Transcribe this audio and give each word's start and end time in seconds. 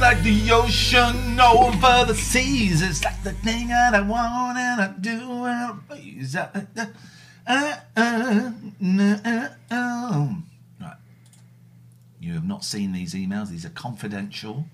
like 0.00 0.22
the 0.22 0.50
ocean 0.50 1.38
over 1.38 2.04
the 2.06 2.14
seas, 2.14 2.80
it's 2.80 3.04
like 3.04 3.22
the 3.22 3.32
thing 3.32 3.68
that 3.68 3.94
I 3.94 4.00
want 4.00 4.56
and 4.56 4.80
I 4.80 4.88
do 4.98 5.44
and 5.44 5.46
I 5.46 5.74
please. 5.88 6.34
Uh, 6.34 6.48
uh, 6.76 6.86
uh, 7.46 7.76
uh, 7.96 8.52
uh, 9.24 9.48
uh. 9.70 10.34
Right. 10.80 10.96
You 12.18 12.32
have 12.32 12.46
not 12.46 12.64
seen 12.64 12.92
these 12.92 13.12
emails. 13.14 13.50
These 13.50 13.66
are 13.66 13.70
confidential 13.70 14.64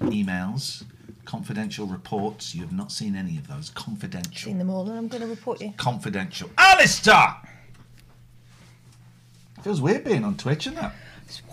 emails, 0.00 0.84
confidential 1.26 1.86
reports. 1.86 2.54
You 2.54 2.62
have 2.62 2.72
not 2.72 2.90
seen 2.90 3.16
any 3.16 3.36
of 3.36 3.48
those. 3.48 3.70
Confidential. 3.70 4.48
Seen 4.48 4.58
them 4.58 4.70
all, 4.70 4.88
and 4.88 4.98
I'm 4.98 5.08
going 5.08 5.22
to 5.22 5.28
report 5.28 5.60
you. 5.60 5.74
Confidential. 5.76 6.48
Alistair! 6.56 7.36
Feels 9.62 9.80
weird 9.82 10.04
being 10.04 10.24
on 10.24 10.38
Twitch, 10.38 10.66
isn't 10.66 10.78
it? 10.82 10.92
It's 11.26 11.36
too 11.38 11.44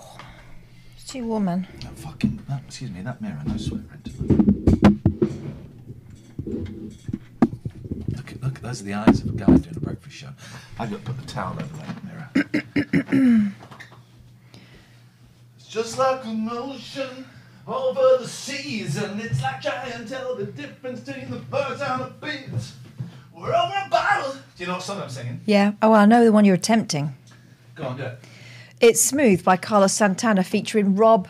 warm, 1.16 1.28
woman. 1.30 1.68
That 1.82 1.98
fucking, 1.98 2.40
that, 2.50 2.64
excuse 2.68 2.92
me, 2.92 3.02
that 3.02 3.22
mirror, 3.22 3.42
no 3.46 3.58
swearing. 3.58 3.88
Look 8.16 8.32
at, 8.32 8.44
look, 8.44 8.60
those 8.60 8.82
are 8.82 8.86
the 8.86 8.94
eyes 8.94 9.22
of 9.22 9.30
a 9.30 9.32
guy 9.32 9.46
doing 9.46 9.76
a 9.76 9.80
breakfast 9.80 10.16
show. 10.16 10.30
I've 10.80 10.92
got 10.92 11.06
to 11.06 11.12
put 11.12 11.18
the 11.20 11.28
towel 11.28 11.54
over 11.54 11.78
that 11.78 12.04
mirror. 12.04 13.52
it's 15.58 15.68
just 15.68 15.98
like 15.98 16.26
an 16.26 16.48
ocean 16.52 17.26
over 17.66 18.18
the 18.20 18.28
seas, 18.28 18.98
and 18.98 19.20
it's 19.20 19.42
like 19.42 19.62
trying 19.62 19.92
to 19.92 20.08
tell 20.08 20.36
the 20.36 20.46
difference 20.46 21.02
between 21.02 21.30
the 21.30 21.38
birds 21.38 21.82
and 21.82 22.02
the 22.02 22.14
bees. 22.22 22.74
We're 23.34 23.54
over 23.54 23.84
a 23.86 23.90
bottle. 23.90 24.34
Do 24.34 24.40
you 24.58 24.68
know 24.68 24.74
what 24.74 24.84
song 24.84 25.02
I'm 25.02 25.10
singing? 25.10 25.42
Yeah. 25.46 25.74
Oh, 25.82 25.94
I 25.94 26.06
know 26.06 26.26
the 26.26 26.32
one 26.32 26.44
you're 26.46 26.56
attempting. 26.56 27.16
Go 27.76 27.84
on, 27.84 27.98
do 27.98 28.04
it. 28.04 28.20
It's 28.80 29.02
Smooth 29.02 29.44
by 29.44 29.58
Carlos 29.58 29.92
Santana 29.94 30.44
featuring 30.44 30.96
Rob. 30.96 31.28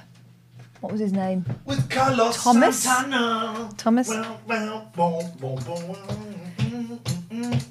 What 0.81 0.91
was 0.91 0.99
his 0.99 1.13
name? 1.13 1.45
With 1.65 1.89
Carlos 1.89 2.43
Thomas? 2.43 2.83
Santana. 2.83 3.69
Thomas? 3.77 4.09
Well, 4.09 4.41
well, 4.45 4.91
boom, 4.93 5.31
boom, 5.39 5.55
boom, 5.63 5.95
mm, 6.59 6.99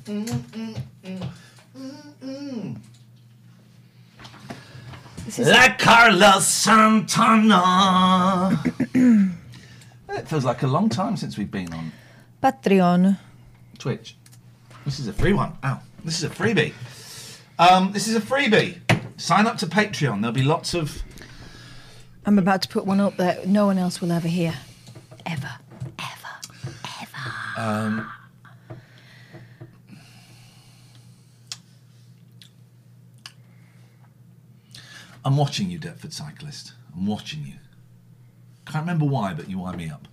mm, 0.07 0.81
mm. 2.25 2.77
This 5.27 5.39
is 5.41 5.49
Like 5.49 5.79
Carlos 5.79 6.47
Santana. 6.47 7.43
it 8.95 10.27
feels 10.29 10.45
like 10.47 10.63
a 10.63 10.67
long 10.67 10.89
time 10.89 11.19
since 11.19 11.37
we've 11.37 11.51
been 11.51 11.71
on 11.75 11.93
Patreon. 12.43 13.19
Twitch. 13.79 14.17
This 14.87 14.99
is 15.01 15.09
a 15.09 15.13
free 15.13 15.35
one. 15.35 15.53
Ow. 15.63 15.81
This 16.03 16.17
is 16.23 16.25
a 16.25 16.31
freebie. 16.31 16.73
Um, 17.59 17.93
this 17.93 18.09
is 18.09 18.17
a 18.17 18.21
freebie. 18.21 18.79
Sign 19.17 19.47
up 19.47 19.57
to 19.59 19.67
Patreon. 19.67 20.21
There'll 20.21 20.33
be 20.33 20.43
lots 20.43 20.75
of. 20.75 21.03
I'm 22.25 22.39
about 22.39 22.63
to 22.63 22.69
put 22.69 22.85
one 22.85 23.01
up 23.01 23.17
that 23.17 23.47
no 23.47 23.67
one 23.67 23.79
else 23.79 24.01
will 24.01 24.13
ever 24.13 24.29
hear. 24.29 24.55
Ever. 25.25 25.51
Ever. 25.99 26.27
Um, 27.57 28.13
I'm 35.25 35.37
watching 35.37 35.71
you, 35.71 35.79
Deptford 35.79 36.13
cyclist. 36.13 36.75
I'm 36.95 37.07
watching 37.07 37.47
you. 37.47 37.55
Can't 38.67 38.83
remember 38.83 39.07
why, 39.07 39.33
but 39.33 39.49
you 39.49 39.59
wind 39.59 39.79
me 39.79 39.91
up. 39.91 40.07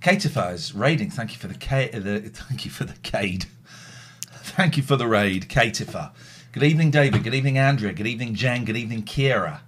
Caterfires 0.00 0.72
raiding. 0.78 1.10
Thank 1.10 1.32
you 1.32 1.38
for 1.38 1.48
the 1.48 1.54
K. 1.54 1.88
The, 1.88 2.20
thank 2.20 2.64
you 2.64 2.70
for 2.70 2.84
the 2.84 2.96
cade. 3.02 3.46
Thank 4.30 4.76
you 4.76 4.82
for 4.82 4.96
the 4.96 5.08
raid, 5.08 5.48
Caterfire. 5.48 6.12
Good 6.56 6.64
evening, 6.64 6.90
David. 6.90 7.22
Good 7.22 7.34
evening, 7.34 7.58
Andrea. 7.58 7.92
Good 7.92 8.06
evening, 8.06 8.34
Jen. 8.34 8.64
Good 8.64 8.78
evening, 8.78 9.02
Kira. 9.02 9.58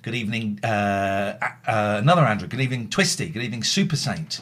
Good 0.00 0.14
evening, 0.14 0.58
uh, 0.64 1.36
uh, 1.66 1.98
another 2.00 2.22
Andrea. 2.22 2.48
Good 2.48 2.62
evening, 2.62 2.88
Twisty. 2.88 3.28
Good 3.28 3.42
evening, 3.42 3.62
Super 3.62 3.96
Saint. 3.96 4.40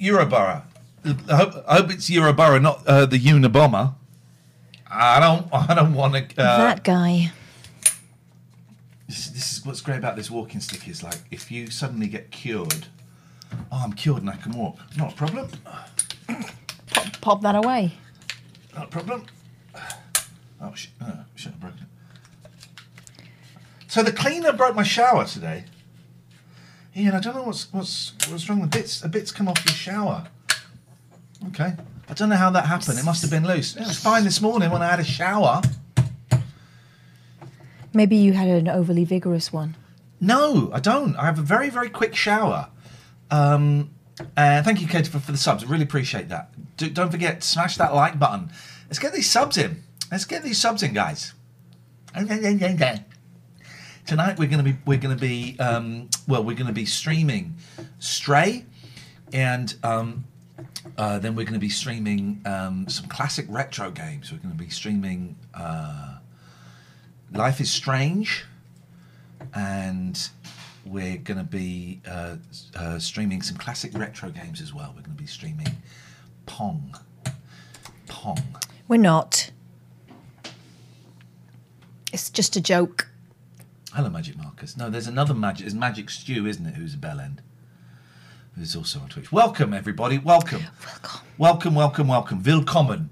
Euroborough. 0.00 0.64
I 1.04 1.36
hope, 1.36 1.64
I 1.68 1.76
hope 1.76 1.92
it's 1.92 2.10
Euroborough, 2.10 2.60
not 2.60 2.84
uh, 2.84 3.06
the 3.06 3.20
Unabomber. 3.20 3.94
I 4.90 5.20
don't, 5.20 5.46
I 5.52 5.72
don't 5.72 5.94
want 5.94 6.14
to. 6.14 6.22
Uh, 6.42 6.58
that 6.58 6.82
guy. 6.82 7.30
This, 9.08 9.28
this 9.28 9.52
is 9.52 9.64
what's 9.64 9.80
great 9.80 9.98
about 9.98 10.16
this 10.16 10.30
walking 10.30 10.60
stick 10.60 10.86
is 10.86 11.02
like 11.02 11.18
if 11.30 11.50
you 11.50 11.70
suddenly 11.70 12.06
get 12.06 12.30
cured. 12.30 12.86
Oh, 13.72 13.82
I'm 13.82 13.94
cured 13.94 14.20
and 14.20 14.30
I 14.30 14.36
can 14.36 14.52
walk. 14.52 14.78
Not 14.96 15.14
a 15.14 15.16
problem. 15.16 15.48
Pop 17.22 17.40
that 17.42 17.54
away. 17.54 17.94
Not 18.74 18.84
a 18.84 18.88
problem. 18.88 19.24
Oh, 20.60 20.74
sh- 20.74 20.88
oh 21.00 21.24
shit, 21.34 21.52
I 21.54 21.56
broke 21.56 21.74
it. 21.74 23.24
So 23.86 24.02
the 24.02 24.12
cleaner 24.12 24.52
broke 24.52 24.76
my 24.76 24.82
shower 24.82 25.24
today. 25.24 25.64
Ian, 26.94 27.14
I 27.14 27.20
don't 27.20 27.34
know 27.34 27.44
what's 27.44 27.72
what's 27.72 28.12
what's 28.28 28.48
wrong. 28.48 28.60
The 28.60 28.66
bits 28.66 29.02
a 29.02 29.08
bits 29.08 29.32
come 29.32 29.48
off 29.48 29.64
your 29.64 29.74
shower. 29.74 30.26
Okay, 31.48 31.74
I 32.08 32.14
don't 32.14 32.28
know 32.28 32.36
how 32.36 32.50
that 32.50 32.66
happened. 32.66 32.98
It 32.98 33.04
must 33.04 33.22
have 33.22 33.30
been 33.30 33.46
loose. 33.46 33.76
It 33.76 33.86
was 33.86 33.98
fine 33.98 34.24
this 34.24 34.40
morning 34.40 34.70
when 34.70 34.82
I 34.82 34.90
had 34.90 35.00
a 35.00 35.04
shower. 35.04 35.62
Maybe 37.92 38.16
you 38.16 38.32
had 38.32 38.48
an 38.48 38.68
overly 38.68 39.04
vigorous 39.04 39.52
one. 39.52 39.76
No, 40.20 40.70
I 40.72 40.80
don't. 40.80 41.16
I 41.16 41.26
have 41.26 41.38
a 41.38 41.42
very 41.42 41.70
very 41.70 41.90
quick 41.90 42.14
shower. 42.14 42.68
Um, 43.30 43.90
and 44.36 44.64
thank 44.64 44.80
you, 44.80 44.88
Kate, 44.88 45.06
for, 45.06 45.20
for 45.20 45.32
the 45.32 45.38
subs. 45.38 45.64
I 45.64 45.68
really 45.68 45.84
appreciate 45.84 46.28
that. 46.30 46.50
Do, 46.76 46.90
don't 46.90 47.10
forget, 47.10 47.42
smash 47.44 47.76
that 47.76 47.94
like 47.94 48.18
button. 48.18 48.50
Let's 48.88 48.98
get 48.98 49.12
these 49.12 49.30
subs 49.30 49.56
in. 49.56 49.82
Let's 50.10 50.24
get 50.24 50.42
these 50.42 50.58
subs 50.58 50.82
in, 50.82 50.92
guys. 50.94 51.34
Tonight 54.06 54.38
we're 54.38 54.48
gonna 54.48 54.62
be 54.62 54.76
we're 54.86 54.98
gonna 54.98 55.16
be 55.16 55.56
um, 55.60 56.08
well 56.26 56.42
we're 56.42 56.56
gonna 56.56 56.72
be 56.72 56.86
streaming 56.86 57.56
Stray, 57.98 58.64
and 59.32 59.74
um, 59.84 60.24
uh, 60.96 61.18
then 61.18 61.34
we're 61.34 61.44
gonna 61.44 61.58
be 61.58 61.68
streaming 61.68 62.40
um, 62.46 62.88
some 62.88 63.06
classic 63.06 63.44
retro 63.50 63.90
games. 63.90 64.32
We're 64.32 64.38
gonna 64.38 64.54
be 64.54 64.70
streaming 64.70 65.36
uh, 65.52 66.17
Life 67.32 67.60
is 67.60 67.70
Strange, 67.70 68.46
and 69.54 70.30
we're 70.86 71.18
going 71.18 71.36
to 71.36 71.44
be 71.44 72.00
uh, 72.08 72.36
uh, 72.74 72.98
streaming 72.98 73.42
some 73.42 73.58
classic 73.58 73.96
retro 73.96 74.30
games 74.30 74.62
as 74.62 74.72
well. 74.72 74.88
We're 74.96 75.02
going 75.02 75.16
to 75.16 75.22
be 75.22 75.26
streaming 75.26 75.68
Pong. 76.46 76.94
Pong. 78.06 78.42
We're 78.88 78.96
not. 78.96 79.50
It's 82.12 82.30
just 82.30 82.56
a 82.56 82.62
joke. 82.62 83.08
Hello, 83.92 84.08
Magic 84.08 84.38
Marcus. 84.38 84.76
No, 84.78 84.88
there's 84.88 85.06
another 85.06 85.34
Magic. 85.34 85.66
It's 85.66 85.74
Magic 85.74 86.08
Stew, 86.08 86.46
isn't 86.46 86.64
it? 86.64 86.76
Who's 86.76 86.94
a 86.94 86.98
bell 86.98 87.20
end? 87.20 87.42
Who's 88.56 88.74
also 88.74 89.00
on 89.00 89.08
Twitch. 89.10 89.30
Welcome, 89.30 89.74
everybody. 89.74 90.16
Welcome. 90.16 90.62
Welcome. 90.82 91.20
Welcome, 91.36 91.74
welcome, 91.74 92.08
welcome. 92.08 92.42
Willkommen. 92.42 93.10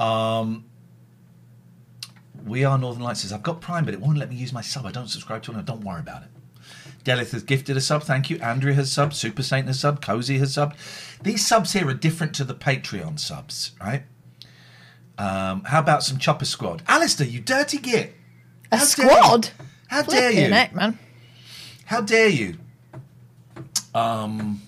Um, 0.00 0.64
we 2.44 2.64
are 2.64 2.78
Northern 2.78 3.02
Lights 3.02 3.20
says, 3.20 3.32
I've 3.32 3.42
got 3.42 3.60
Prime, 3.60 3.84
but 3.84 3.94
it 3.94 4.00
won't 4.00 4.18
let 4.18 4.28
me 4.30 4.36
use 4.36 4.52
my 4.52 4.60
sub. 4.60 4.86
I 4.86 4.90
don't 4.92 5.08
subscribe 5.08 5.42
to 5.44 5.58
it. 5.58 5.64
Don't 5.64 5.84
worry 5.84 6.00
about 6.00 6.22
it. 6.22 6.28
Delith 7.04 7.32
has 7.32 7.42
gifted 7.42 7.76
a 7.76 7.80
sub. 7.80 8.02
Thank 8.04 8.30
you. 8.30 8.38
Andrea 8.40 8.74
has 8.74 8.92
sub. 8.92 9.12
Super 9.12 9.42
Saint 9.42 9.66
has 9.66 9.80
sub. 9.80 10.00
Cozy 10.00 10.38
has 10.38 10.54
sub. 10.54 10.74
These 11.22 11.46
subs 11.46 11.72
here 11.72 11.88
are 11.88 11.94
different 11.94 12.34
to 12.36 12.44
the 12.44 12.54
Patreon 12.54 13.18
subs, 13.18 13.72
right? 13.80 14.04
Um, 15.18 15.64
how 15.64 15.80
about 15.80 16.02
some 16.02 16.18
Chopper 16.18 16.44
Squad? 16.44 16.82
Alistair, 16.88 17.26
you 17.26 17.40
dirty 17.40 17.78
git. 17.78 18.14
A 18.70 18.76
How 18.76 18.84
dare 18.84 18.86
squad? 18.86 19.50
How 19.88 20.02
dare 20.02 20.30
you? 20.32 20.48
heck, 20.48 20.74
man. 20.74 20.98
How 21.86 22.00
dare 22.00 22.28
you? 22.28 22.56
Um, 23.94 24.62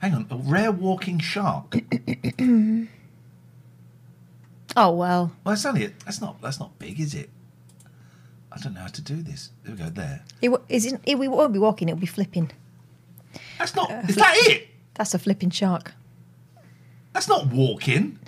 hang 0.00 0.14
on, 0.14 0.26
a 0.30 0.36
rare 0.36 0.72
walking 0.72 1.18
shark. 1.20 1.76
Oh, 4.76 4.90
well. 4.92 5.32
Well, 5.42 5.54
that's 5.54 5.64
only 5.64 5.86
that's 6.04 6.20
not 6.20 6.40
that's 6.42 6.60
not 6.60 6.78
big, 6.78 7.00
is 7.00 7.14
it? 7.14 7.30
I 8.52 8.58
don't 8.58 8.74
know 8.74 8.80
how 8.80 8.86
to 8.88 9.02
do 9.02 9.22
this. 9.22 9.50
There 9.64 9.74
we 9.74 9.82
go. 9.82 9.88
There. 9.90 10.22
It, 10.40 10.48
w- 10.48 10.64
isn't, 10.68 11.02
it, 11.04 11.18
we 11.18 11.28
won't 11.28 11.52
be 11.52 11.58
walking, 11.58 11.88
it'll 11.88 12.00
be 12.00 12.06
flipping. 12.06 12.50
That's 13.58 13.74
not. 13.74 13.90
is 14.08 14.16
that 14.16 14.34
it? 14.46 14.68
That's 14.94 15.12
a 15.14 15.18
flipping 15.18 15.50
shark. 15.50 15.92
That's 17.12 17.28
not 17.28 17.46
walking. 17.48 18.18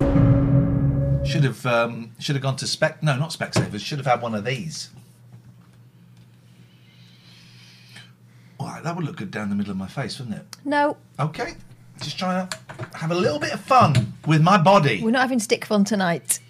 No. 0.00 0.06
No. 0.06 1.24
Should 1.24 1.44
have 1.44 1.64
um, 1.66 2.12
should 2.18 2.34
have 2.36 2.42
gone 2.42 2.56
to 2.56 2.66
spec. 2.66 3.02
No, 3.02 3.16
not 3.16 3.30
Specsavers. 3.30 3.80
Should 3.80 3.98
have 3.98 4.06
had 4.06 4.22
one 4.22 4.34
of 4.34 4.44
these. 4.44 4.90
All 8.58 8.66
right, 8.68 8.82
that 8.82 8.96
would 8.96 9.04
look 9.04 9.16
good 9.16 9.30
down 9.30 9.50
the 9.50 9.54
middle 9.54 9.72
of 9.72 9.76
my 9.76 9.88
face, 9.88 10.18
wouldn't 10.18 10.36
it? 10.38 10.46
No, 10.64 10.96
Okay. 11.18 11.54
Just 12.00 12.18
trying 12.18 12.48
to 12.48 12.58
have 12.94 13.10
a 13.10 13.14
little 13.14 13.38
bit 13.38 13.52
of 13.52 13.60
fun 13.60 14.13
with 14.26 14.42
my 14.42 14.58
body. 14.58 15.02
we're 15.02 15.10
not 15.10 15.22
having 15.22 15.40
stick 15.40 15.64
fun 15.64 15.84
tonight. 15.84 16.40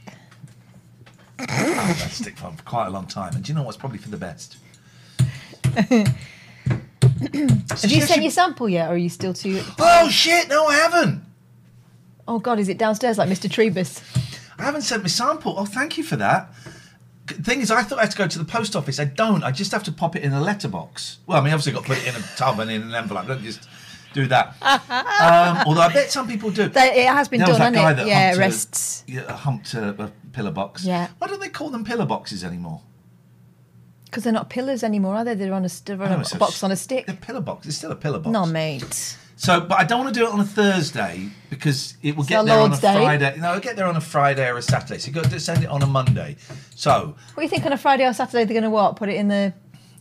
I've 1.38 1.48
had 1.48 2.10
stick 2.10 2.36
fun 2.38 2.56
for 2.56 2.62
quite 2.62 2.86
a 2.86 2.90
long 2.90 3.06
time, 3.06 3.34
and 3.34 3.44
do 3.44 3.52
you 3.52 3.58
know 3.58 3.62
what's 3.64 3.76
probably 3.76 3.98
for 3.98 4.08
the 4.08 4.16
best? 4.16 4.56
Have 7.32 7.90
you 7.90 8.00
sent 8.00 8.22
your 8.22 8.30
sample 8.30 8.68
yet, 8.68 8.88
or 8.88 8.94
are 8.94 8.96
you 8.96 9.08
still 9.08 9.34
too? 9.34 9.62
Oh 9.78 10.08
shit! 10.08 10.48
No, 10.48 10.66
I 10.66 10.76
haven't. 10.76 11.22
Oh 12.26 12.38
God, 12.38 12.58
is 12.58 12.68
it 12.68 12.78
downstairs 12.78 13.18
like 13.18 13.28
Mr. 13.28 13.48
Trebus? 13.48 14.02
I 14.58 14.62
haven't 14.62 14.82
sent 14.82 15.02
my 15.02 15.08
sample. 15.08 15.54
Oh, 15.58 15.64
thank 15.64 15.98
you 15.98 16.04
for 16.04 16.16
that. 16.16 16.52
Thing 17.26 17.60
is, 17.60 17.70
I 17.70 17.82
thought 17.82 17.98
I 17.98 18.02
had 18.02 18.10
to 18.12 18.16
go 18.16 18.28
to 18.28 18.38
the 18.38 18.44
post 18.44 18.76
office. 18.76 19.00
I 19.00 19.06
don't. 19.06 19.42
I 19.42 19.50
just 19.50 19.72
have 19.72 19.82
to 19.84 19.92
pop 19.92 20.14
it 20.14 20.22
in 20.22 20.32
a 20.32 20.40
letterbox. 20.40 21.18
Well, 21.26 21.38
I 21.38 21.44
mean, 21.44 21.52
obviously, 21.52 21.72
I've 21.72 21.76
got 21.76 21.94
to 21.94 22.00
put 22.00 22.06
it 22.06 22.14
in 22.14 22.22
a 22.22 22.24
tub 22.36 22.60
and 22.60 22.70
in 22.70 22.82
an 22.82 22.94
envelope. 22.94 23.26
Don't 23.26 23.42
just 23.42 23.66
do 24.14 24.26
that. 24.28 24.54
um, 24.62 25.64
although 25.66 25.82
I 25.82 25.92
bet 25.92 26.10
some 26.10 26.26
people 26.26 26.50
do. 26.50 26.68
That- 26.68 26.96
it 26.96 27.06
has 27.06 27.28
been 27.28 27.40
There 27.40 27.48
done, 27.48 27.74
hasn't 27.74 28.00
it? 28.00 28.06
Yeah, 28.06 28.34
a- 28.34 28.38
rests. 28.38 29.04
yeah, 29.06 29.30
humped 29.30 29.74
a, 29.74 29.90
a 30.04 30.12
pillar 30.32 30.52
box. 30.52 30.84
Yeah. 30.84 31.08
Why 31.18 31.26
don't 31.26 31.40
they 31.40 31.48
call 31.50 31.70
them 31.70 31.84
pillar 31.84 32.06
boxes 32.06 32.42
anymore? 32.44 32.80
Because 34.06 34.24
they're 34.24 34.32
not 34.32 34.48
pillars 34.48 34.84
anymore, 34.84 35.16
are 35.16 35.24
they? 35.24 35.34
They're 35.34 35.52
on 35.52 35.64
a, 35.64 35.68
they're 35.84 36.00
on 36.00 36.22
a 36.24 36.38
box 36.38 36.62
on 36.62 36.70
a 36.70 36.76
stick. 36.76 37.06
The 37.06 37.14
pillar 37.14 37.40
box. 37.40 37.66
It's 37.66 37.76
still 37.76 37.90
a 37.90 37.96
pillar 37.96 38.20
box. 38.20 38.32
No, 38.32 38.46
mate. 38.46 39.18
So, 39.36 39.60
but 39.60 39.80
I 39.80 39.84
don't 39.84 39.98
want 40.04 40.14
to 40.14 40.20
do 40.20 40.26
it 40.26 40.32
on 40.32 40.38
a 40.38 40.44
Thursday 40.44 41.28
because 41.50 41.96
it 42.02 42.14
will 42.14 42.22
It's 42.22 42.30
get 42.30 42.44
there 42.46 42.60
on 42.60 42.72
a 42.72 42.76
Day. 42.76 42.94
Friday. 42.94 43.36
No, 43.40 43.50
it'll 43.50 43.60
get 43.60 43.74
there 43.74 43.86
on 43.86 43.96
a 43.96 44.00
Friday 44.00 44.48
or 44.48 44.56
a 44.56 44.62
Saturday. 44.62 44.98
So 45.00 45.06
you've 45.08 45.16
got 45.16 45.28
to 45.28 45.40
send 45.40 45.64
it 45.64 45.68
on 45.68 45.82
a 45.82 45.86
Monday. 45.86 46.36
So 46.76 47.16
What 47.34 47.36
do 47.38 47.42
you 47.42 47.48
think 47.48 47.66
on 47.66 47.72
a 47.72 47.76
Friday 47.76 48.06
or 48.06 48.12
Saturday 48.12 48.44
they're 48.44 48.54
going 48.54 48.62
to 48.62 48.70
what? 48.70 48.94
Put 48.94 49.08
it 49.08 49.16
in 49.16 49.26
the. 49.28 49.52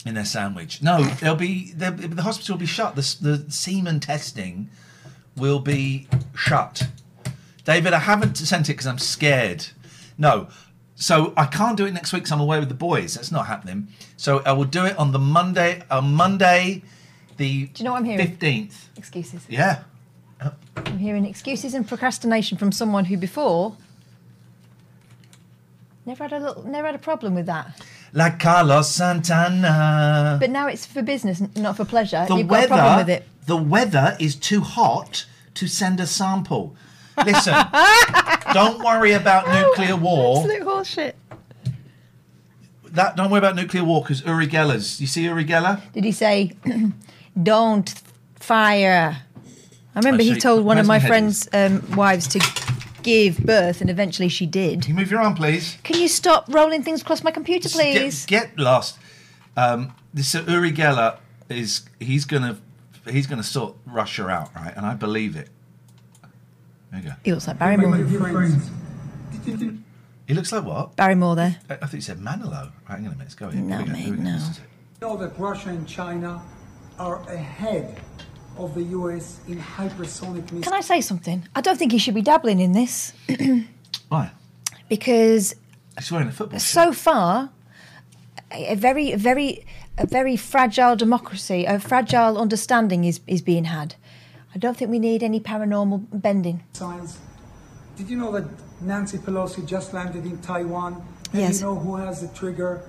In 0.05 0.15
their 0.15 0.25
sandwich. 0.25 0.81
No, 0.81 1.03
they'll 1.03 1.35
be 1.35 1.71
they'll, 1.73 1.91
the 1.93 2.23
hospital 2.23 2.55
will 2.55 2.59
be 2.59 2.65
shut. 2.65 2.95
The, 2.95 3.17
the 3.21 3.51
semen 3.51 3.99
testing 3.99 4.69
will 5.37 5.59
be 5.59 6.07
shut. 6.35 6.87
David, 7.63 7.93
I 7.93 7.99
haven't 7.99 8.35
sent 8.37 8.69
it 8.69 8.73
because 8.73 8.87
I'm 8.87 8.99
scared. 8.99 9.67
No, 10.17 10.47
so 10.95 11.33
I 11.37 11.45
can't 11.45 11.77
do 11.77 11.85
it 11.85 11.91
next 11.93 12.11
week. 12.13 12.23
because 12.23 12.31
I'm 12.33 12.41
away 12.41 12.59
with 12.59 12.69
the 12.69 12.75
boys. 12.75 13.15
That's 13.15 13.31
not 13.31 13.47
happening. 13.47 13.87
So 14.17 14.41
I 14.45 14.51
will 14.51 14.65
do 14.65 14.85
it 14.85 14.97
on 14.97 15.11
the 15.11 15.19
Monday. 15.19 15.81
On 15.89 16.13
Monday, 16.13 16.83
the 17.37 17.65
Do 17.67 17.71
you 17.81 17.85
know 17.85 17.93
what 17.93 17.99
I'm 17.99 18.05
hearing? 18.05 18.27
fifteenth. 18.27 18.89
Excuses. 18.97 19.45
Yeah. 19.49 19.83
I'm 20.75 20.97
hearing 20.97 21.25
excuses 21.25 21.73
and 21.73 21.87
procrastination 21.87 22.57
from 22.57 22.71
someone 22.71 23.05
who 23.05 23.15
before 23.15 23.77
never 26.05 26.25
had 26.25 26.33
a 26.33 26.39
little, 26.39 26.63
never 26.63 26.87
had 26.87 26.95
a 26.95 26.99
problem 26.99 27.33
with 27.33 27.45
that. 27.45 27.81
Like 28.15 28.39
Carlos 28.39 28.91
Santana. 28.91 30.37
But 30.39 30.51
now 30.51 30.67
it's 30.67 30.85
for 30.85 31.01
business, 31.01 31.41
not 31.55 31.75
for 31.77 31.83
pleasure. 31.85 32.25
the 32.27 32.35
You've 32.35 32.47
got 32.47 32.65
a 32.65 32.67
problem 32.67 32.85
weather, 32.97 33.01
with 33.01 33.09
it. 33.09 33.27
the 33.47 33.57
weather 33.57 34.17
is 34.19 34.35
too 34.35 34.61
hot 34.61 35.25
to 35.55 35.67
send 35.67 35.99
a 35.99 36.05
sample. 36.05 36.75
Listen, 37.25 37.55
don't 38.53 38.83
worry 38.83 39.13
about 39.13 39.47
nuclear 39.49 39.95
war. 39.95 40.37
Absolute 40.37 40.61
horseshit. 40.63 41.13
That 42.91 43.15
don't 43.15 43.31
worry 43.31 43.39
about 43.39 43.55
nuclear 43.55 43.83
war 43.83 44.01
because 44.03 44.23
Uri 44.23 44.47
Geller's. 44.47 45.01
You 45.01 45.07
see 45.07 45.23
Uri 45.23 45.45
Geller? 45.45 45.81
Did 45.93 46.03
he 46.03 46.11
say, 46.11 46.53
"Don't 47.41 47.91
fire"? 48.35 49.17
I 49.95 49.99
remember 49.99 50.21
he 50.23 50.35
told 50.39 50.65
one 50.65 50.77
of 50.77 50.85
my 50.85 50.99
my 50.99 51.07
friends' 51.07 51.47
um, 51.53 51.83
wives 51.95 52.27
to 52.29 52.39
give 53.03 53.37
birth, 53.37 53.81
and 53.81 53.89
eventually 53.89 54.29
she 54.29 54.45
did. 54.45 54.81
Can 54.81 54.89
you 54.91 54.95
move 54.95 55.11
your 55.11 55.21
arm, 55.21 55.35
please? 55.35 55.77
Can 55.83 55.99
you 55.99 56.07
stop 56.07 56.45
rolling 56.49 56.81
things 56.83 57.01
across 57.01 57.23
my 57.23 57.31
computer, 57.31 57.63
Just 57.69 57.77
get- 57.77 57.95
please? 58.01 58.25
Get, 58.25 58.57
lost. 58.57 58.97
Um, 59.55 59.93
this 60.13 60.33
uh, 60.33 60.43
Uri 60.47 60.71
Geller 60.71 61.17
is 61.49 61.81
he's 61.99 62.25
gonna 62.25 62.57
he's 63.09 63.27
gonna 63.27 63.43
sort 63.43 63.75
Russia 63.85 64.27
out, 64.27 64.53
right? 64.55 64.73
And 64.75 64.85
I 64.85 64.95
believe 64.95 65.35
it. 65.35 65.49
There 66.91 67.01
you 67.01 67.09
go. 67.09 67.15
He 67.23 67.31
looks 67.31 67.47
like 67.47 67.59
Barrymore. 67.59 67.95
He 70.25 70.33
looks 70.33 70.51
like 70.51 70.63
what? 70.63 70.95
Barrymore 70.95 71.35
there. 71.35 71.57
I, 71.69 71.73
I 71.73 71.77
think 71.77 71.91
he 71.95 72.01
said 72.01 72.17
Manilow. 72.19 72.71
Right, 72.89 72.97
hang 72.97 72.99
on 72.99 73.05
a 73.05 73.09
minute. 73.09 73.19
Let's 73.19 73.35
go 73.35 73.49
here. 73.49 73.61
No, 73.61 73.77
Here 73.79 73.85
we 73.87 73.91
go, 73.91 73.95
here 73.97 74.05
we 74.11 74.17
mate, 74.17 74.23
go. 74.23 74.29
no. 74.29 74.33
This 74.37 74.49
is 74.49 74.57
it. 74.57 74.63
know 75.01 75.17
that 75.17 75.37
Russia 75.39 75.69
and 75.69 75.87
China 75.87 76.41
are 76.97 77.21
ahead 77.29 77.99
of 78.57 78.75
the 78.75 78.83
US 78.83 79.39
in 79.47 79.57
hypersonic 79.59 80.43
missiles. 80.51 80.63
Can 80.63 80.73
I 80.73 80.81
say 80.81 81.01
something? 81.01 81.47
I 81.55 81.61
don't 81.61 81.77
think 81.77 81.91
he 81.91 81.97
should 81.97 82.13
be 82.15 82.21
dabbling 82.21 82.59
in 82.59 82.71
this 82.73 83.13
Why? 84.09 84.31
because 84.89 85.55
He's 85.97 86.11
wearing 86.11 86.27
a 86.27 86.31
football 86.31 86.59
shirt. 86.59 86.85
so 86.85 86.93
far, 86.93 87.49
a 88.51 88.73
a 88.73 88.75
very, 88.75 89.15
very, 89.15 89.65
a 89.97 90.05
very 90.07 90.35
fragile 90.37 90.95
democracy, 90.95 91.65
a 91.65 91.79
fragile 91.79 92.37
understanding 92.37 93.03
is, 93.03 93.19
is 93.27 93.41
being 93.41 93.65
had. 93.65 93.95
I 94.55 94.59
don't 94.59 94.77
think 94.77 94.91
we 94.91 94.99
need 94.99 95.23
any 95.23 95.39
paranormal 95.39 96.05
bending. 96.21 96.63
Science. 96.73 97.17
Did 97.95 98.09
you 98.09 98.17
know 98.17 98.31
that 98.31 98.45
Nancy 98.81 99.17
Pelosi 99.17 99.65
just 99.65 99.93
landed 99.93 100.25
in 100.25 100.37
Taiwan? 100.39 100.93
And 101.31 101.41
Yes. 101.41 101.59
you 101.59 101.65
know 101.65 101.75
who 101.75 101.95
has 101.95 102.21
the 102.21 102.27
trigger? 102.39 102.81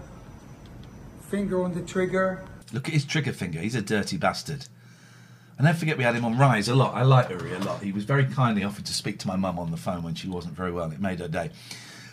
Finger 1.30 1.62
on 1.64 1.72
the 1.74 1.80
trigger. 1.82 2.44
Look 2.72 2.88
at 2.88 2.94
his 2.94 3.04
trigger 3.04 3.32
finger. 3.32 3.60
He's 3.60 3.74
a 3.74 3.82
dirty 3.82 4.16
bastard. 4.18 4.66
And 5.56 5.66
don't 5.66 5.76
forget 5.76 5.96
we 5.96 6.04
had 6.04 6.14
him 6.16 6.24
on 6.24 6.36
Rise 6.36 6.68
a 6.68 6.74
lot. 6.74 6.94
I 6.94 7.02
like 7.02 7.30
Uri 7.30 7.52
a 7.54 7.58
lot. 7.60 7.82
He 7.82 7.92
was 7.92 8.04
very 8.04 8.24
kindly 8.24 8.64
offered 8.64 8.84
to 8.86 8.92
speak 8.94 9.18
to 9.20 9.28
my 9.28 9.36
mum 9.36 9.58
on 9.58 9.70
the 9.70 9.76
phone 9.76 10.02
when 10.02 10.14
she 10.14 10.28
wasn't 10.28 10.54
very 10.54 10.72
well. 10.72 10.90
It 10.90 11.00
made 11.00 11.20
her 11.20 11.28
day. 11.28 11.50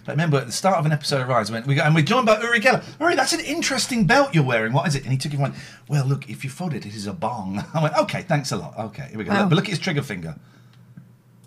But 0.06 0.14
remember, 0.14 0.38
at 0.38 0.46
the 0.48 0.52
start 0.52 0.78
of 0.78 0.86
an 0.86 0.92
episode 0.92 1.22
of 1.22 1.28
Rise, 1.28 1.50
I 1.50 1.54
went, 1.54 1.68
we 1.68 1.76
go, 1.76 1.84
and 1.84 1.94
we're 1.94 2.02
joined 2.04 2.26
by 2.26 2.40
Uri 2.42 2.60
Geller. 2.60 2.84
Uri, 3.00 3.16
that's 3.16 3.34
an 3.34 3.40
interesting 3.40 4.06
belt 4.06 4.34
you're 4.34 4.44
wearing. 4.44 4.74
What 4.74 4.88
is 4.88 4.96
it? 4.96 5.04
And 5.04 5.12
he 5.12 5.18
took 5.18 5.32
it 5.32 5.36
and 5.36 5.44
went, 5.44 5.56
well, 5.88 6.06
look, 6.06 6.30
if 6.30 6.44
you 6.44 6.50
fold 6.50 6.74
it, 6.74 6.86
it 6.86 6.96
is 6.96 7.06
a 7.08 7.14
bong. 7.14 7.64
I 7.74 7.82
went, 7.84 7.96
okay, 7.98 8.22
thanks 8.24 8.52
a 8.52 8.58
lot. 8.58 8.78
Okay, 8.78 9.08
here 9.10 9.18
we 9.18 9.24
go. 9.24 9.32
Wow. 9.32 9.42
Look, 9.42 9.50
but 9.50 9.56
look 9.56 9.66
at 9.66 9.72
his 9.72 9.80
trigger 9.80 10.02
finger. 10.02 10.36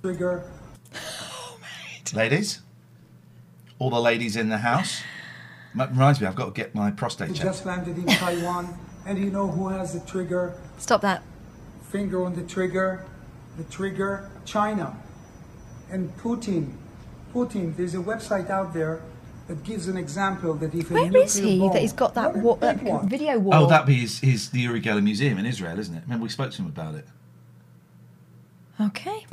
Trigger. 0.03 0.45
Oh, 0.95 1.59
mate. 1.61 2.13
Ladies, 2.15 2.61
all 3.79 3.91
the 3.91 4.01
ladies 4.01 4.37
in 4.37 4.49
the 4.49 4.59
house. 4.59 5.01
That 5.75 5.91
reminds 5.91 6.21
me, 6.21 6.29
I've 6.29 6.37
got 6.37 6.47
to 6.47 6.51
get 6.53 6.73
my 6.75 6.93
prostate 6.93 7.29
He 7.29 7.35
checked. 7.35 7.47
just 7.47 7.67
landed 7.67 7.99
in 7.99 8.07
Taiwan. 8.07 8.79
And 9.07 9.19
you 9.19 9.31
know 9.31 9.49
who 9.49 9.69
has 9.69 9.93
the 9.93 10.01
trigger? 10.09 10.55
Stop 10.79 11.01
that. 11.03 11.23
Finger 11.95 12.25
on 12.25 12.35
the 12.35 12.43
trigger. 12.43 13.05
The 13.57 13.63
trigger. 13.63 14.29
China. 14.45 14.97
And 15.93 16.13
Putin. 16.17 16.73
Putin. 17.33 17.77
There's 17.77 17.95
a 17.95 17.99
website 17.99 18.51
out 18.51 18.75
there 18.75 19.01
that 19.47 19.63
gives 19.63 19.87
an 19.87 19.97
example 19.97 20.55
that 20.55 20.75
if 20.75 20.91
a 20.91 20.95
Where 20.95 21.05
is 21.17 21.37
nuclear 21.37 21.53
he 21.53 21.59
bomb- 21.61 21.73
that 21.73 21.83
he's 21.83 21.93
got 21.93 22.15
that, 22.15 22.35
Not 22.35 22.45
wa- 22.45 22.57
that 22.57 22.83
one. 22.83 23.09
video 23.09 23.39
wall? 23.39 23.55
Oh, 23.63 23.67
that'd 23.69 23.87
be 23.87 23.95
his, 23.95 24.19
his 24.19 24.51
the 24.51 24.59
Uri 24.63 24.81
Geller 24.81 25.05
Museum 25.05 25.39
in 25.39 25.47
Israel, 25.47 25.79
isn't 25.79 25.95
it? 25.95 26.03
Remember 26.03 26.25
we 26.25 26.31
spoke 26.31 26.51
to 26.51 26.63
him 26.63 26.67
about 26.67 26.97
it. 26.97 27.07
Okay. 28.81 29.25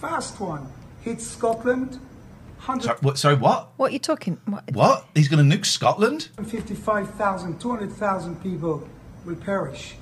Fast 0.00 0.40
one. 0.40 0.66
Hits 1.02 1.24
Scotland, 1.24 2.00
Sorry, 2.80 2.98
what? 3.02 3.18
Sorry, 3.18 3.36
what? 3.36 3.68
What 3.76 3.90
are 3.90 3.92
you 3.92 4.00
talking? 4.00 4.40
What? 4.46 4.64
What? 4.72 5.06
He's 5.14 5.28
going 5.28 5.48
to 5.48 5.56
nuke 5.56 5.64
Scotland? 5.64 6.28
155,000, 6.34 7.60
200,000 7.60 8.42
people 8.42 8.88
will 9.24 9.36
perish. 9.36 9.94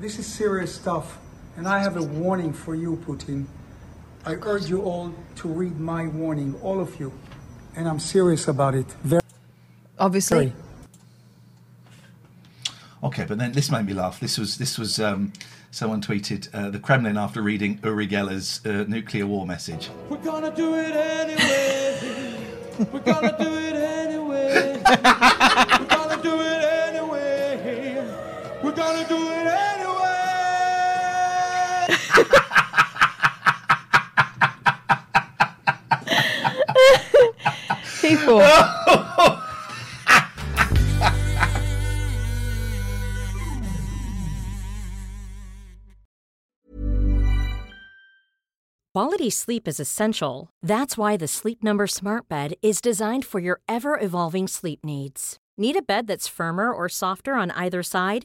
This 0.00 0.16
is 0.20 0.26
serious 0.26 0.72
stuff, 0.72 1.18
and 1.56 1.66
I 1.66 1.80
have 1.80 1.96
a 1.96 2.02
warning 2.04 2.52
for 2.52 2.76
you, 2.76 3.02
Putin. 3.04 3.46
I 4.24 4.34
urge 4.42 4.70
you 4.70 4.82
all 4.82 5.12
to 5.36 5.48
read 5.48 5.80
my 5.80 6.06
warning, 6.06 6.54
all 6.62 6.78
of 6.78 7.00
you, 7.00 7.12
and 7.74 7.88
I'm 7.88 7.98
serious 7.98 8.46
about 8.46 8.76
it. 8.76 8.86
Very. 9.02 9.22
Obviously. 9.98 10.52
Okay, 13.02 13.24
but 13.26 13.38
then 13.38 13.50
this 13.50 13.72
made 13.72 13.86
me 13.86 13.92
laugh. 13.92 14.20
This 14.20 14.38
was 14.38 14.56
this 14.56 14.78
was 14.78 15.00
um, 15.00 15.32
someone 15.72 16.00
tweeted 16.00 16.48
uh, 16.54 16.70
the 16.70 16.78
Kremlin 16.78 17.16
after 17.16 17.42
reading 17.42 17.80
Uri 17.82 18.06
Geller's 18.06 18.64
uh, 18.64 18.84
nuclear 18.86 19.26
war 19.26 19.46
message. 19.46 19.90
We're 20.08 20.18
gonna 20.18 20.54
do 20.54 20.74
it 20.74 20.94
anyway. 20.94 22.38
We're 22.92 23.00
gonna 23.00 23.36
do 23.36 23.56
it 23.56 23.74
anyway. 23.74 24.80
We're 24.86 25.86
gonna 25.86 26.22
do 26.22 26.40
it 26.40 26.62
anyway. 26.86 28.04
We're 28.62 28.70
gonna 28.70 29.08
do 29.08 29.16
it 29.16 29.46
anyway. 29.46 29.87
People. 38.00 38.42
Quality 48.94 49.30
sleep 49.30 49.68
is 49.68 49.78
essential. 49.78 50.50
That's 50.60 50.98
why 50.98 51.16
the 51.16 51.28
Sleep 51.28 51.62
Number 51.62 51.86
Smart 51.86 52.28
Bed 52.28 52.54
is 52.62 52.80
designed 52.80 53.24
for 53.24 53.38
your 53.38 53.60
ever 53.68 53.96
evolving 54.00 54.48
sleep 54.48 54.84
needs. 54.84 55.38
Need 55.56 55.76
a 55.76 55.82
bed 55.82 56.06
that's 56.08 56.26
firmer 56.26 56.72
or 56.72 56.88
softer 56.88 57.34
on 57.34 57.52
either 57.52 57.82
side? 57.82 58.24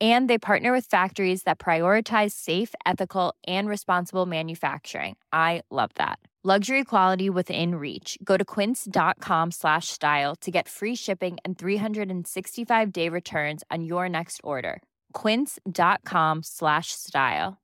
And 0.00 0.28
they 0.28 0.38
partner 0.38 0.72
with 0.72 0.86
factories 0.86 1.44
that 1.44 1.58
prioritize 1.58 2.32
safe, 2.32 2.74
ethical, 2.84 3.34
and 3.46 3.68
responsible 3.68 4.26
manufacturing. 4.26 5.16
I 5.32 5.62
love 5.70 5.90
that. 5.94 6.18
Luxury 6.44 6.84
quality 6.84 7.28
within 7.28 7.74
reach. 7.74 8.18
Go 8.22 8.36
to 8.36 8.44
quince.com 8.44 9.50
slash 9.50 9.88
style 9.88 10.36
to 10.36 10.50
get 10.52 10.68
free 10.68 10.94
shipping 10.94 11.38
and 11.44 11.58
365-day 11.58 13.08
returns 13.08 13.64
on 13.68 13.82
your 13.82 14.08
next 14.08 14.40
order. 14.44 14.80
quince.com 15.12 16.44
slash 16.44 16.92
style. 16.92 17.58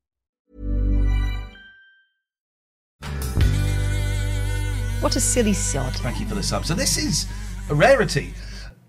What 5.03 5.17
a 5.17 5.21
silly 5.21 5.53
sod. 5.53 5.93
Thank 5.95 6.21
you 6.21 6.27
for 6.27 6.35
the 6.35 6.43
sub. 6.43 6.65
So 6.65 6.75
this 6.75 6.97
is 6.97 7.27
a 7.71 7.75
rarity. 7.75 8.35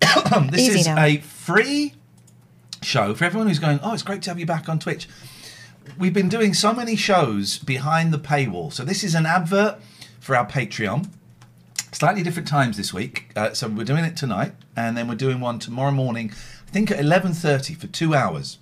this 0.00 0.60
Easy 0.60 0.80
is 0.80 0.86
now. 0.86 1.04
a 1.04 1.18
free 1.18 1.94
show 2.84 3.14
for 3.14 3.24
everyone 3.24 3.48
who's 3.48 3.58
going. 3.58 3.80
Oh, 3.82 3.92
it's 3.92 4.02
great 4.02 4.22
to 4.22 4.30
have 4.30 4.38
you 4.38 4.46
back 4.46 4.68
on 4.68 4.78
Twitch. 4.78 5.08
We've 5.98 6.14
been 6.14 6.28
doing 6.28 6.54
so 6.54 6.72
many 6.72 6.96
shows 6.96 7.58
behind 7.58 8.12
the 8.12 8.18
paywall. 8.18 8.72
So 8.72 8.84
this 8.84 9.04
is 9.04 9.14
an 9.14 9.26
advert 9.26 9.80
for 10.20 10.34
our 10.36 10.46
Patreon. 10.46 11.08
Slightly 11.92 12.22
different 12.22 12.48
times 12.48 12.76
this 12.76 12.92
week. 12.92 13.30
Uh, 13.36 13.52
so 13.52 13.68
we're 13.68 13.84
doing 13.84 14.04
it 14.04 14.16
tonight, 14.16 14.52
and 14.76 14.96
then 14.96 15.06
we're 15.08 15.14
doing 15.14 15.40
one 15.40 15.58
tomorrow 15.58 15.92
morning. 15.92 16.32
I 16.66 16.70
think 16.70 16.90
at 16.90 16.98
eleven 16.98 17.32
thirty 17.32 17.74
for 17.74 17.86
two 17.86 18.14
hours. 18.14 18.58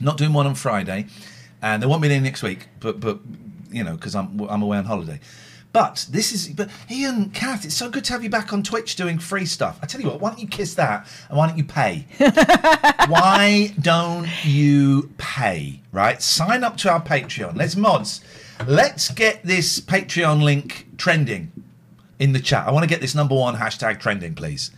Not 0.00 0.16
doing 0.16 0.32
one 0.32 0.46
on 0.46 0.54
Friday, 0.54 1.06
and 1.60 1.82
there 1.82 1.88
won't 1.88 2.02
be 2.02 2.10
any 2.10 2.22
next 2.22 2.42
week. 2.42 2.68
But 2.80 3.00
but 3.00 3.20
you 3.70 3.82
know 3.82 3.94
because 3.94 4.14
I'm 4.14 4.40
I'm 4.40 4.62
away 4.62 4.78
on 4.78 4.84
holiday. 4.84 5.20
But 5.76 6.06
this 6.08 6.32
is 6.32 6.48
but 6.48 6.70
Ian, 6.90 7.28
Kath, 7.28 7.66
it's 7.66 7.74
so 7.74 7.90
good 7.90 8.02
to 8.04 8.14
have 8.14 8.24
you 8.24 8.30
back 8.30 8.50
on 8.54 8.62
Twitch 8.62 8.96
doing 8.96 9.18
free 9.18 9.44
stuff. 9.44 9.78
I 9.82 9.86
tell 9.86 10.00
you 10.00 10.06
what, 10.06 10.22
why 10.22 10.30
don't 10.30 10.40
you 10.40 10.46
kiss 10.46 10.72
that 10.76 11.06
and 11.28 11.36
why 11.36 11.46
don't 11.46 11.58
you 11.58 11.64
pay? 11.64 12.06
why 13.08 13.74
don't 13.78 14.26
you 14.42 15.10
pay? 15.18 15.82
Right, 15.92 16.22
sign 16.22 16.64
up 16.64 16.78
to 16.78 16.90
our 16.90 17.02
Patreon. 17.02 17.56
Let's 17.56 17.76
mods. 17.76 18.22
Let's 18.66 19.10
get 19.10 19.42
this 19.42 19.78
Patreon 19.78 20.42
link 20.42 20.86
trending 20.96 21.52
in 22.18 22.32
the 22.32 22.40
chat. 22.40 22.66
I 22.66 22.70
want 22.70 22.84
to 22.84 22.88
get 22.88 23.02
this 23.02 23.14
number 23.14 23.34
one 23.34 23.56
hashtag 23.56 24.00
trending, 24.00 24.34
please. 24.34 24.70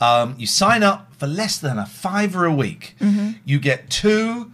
Um, 0.00 0.34
you 0.36 0.48
sign 0.48 0.82
up 0.82 1.14
for 1.14 1.28
less 1.28 1.58
than 1.58 1.78
a 1.78 1.86
fiver 1.86 2.44
a 2.44 2.52
week. 2.52 2.96
You 3.44 3.60
get 3.60 3.88
two 3.88 4.50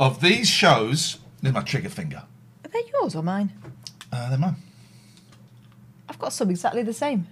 of 0.00 0.20
these 0.20 0.50
shows. 0.50 1.20
There's 1.40 1.54
my 1.54 1.62
trigger 1.62 1.88
finger. 1.88 2.24
Are 2.64 2.70
they 2.72 2.82
yours 2.92 3.14
or 3.14 3.22
mine? 3.22 3.52
Uh, 4.10 4.28
they're 4.28 4.38
mine. 4.40 4.56
I've 6.12 6.18
got 6.18 6.32
some 6.34 6.50
exactly 6.50 6.82
the 6.82 6.92
same. 6.92 7.26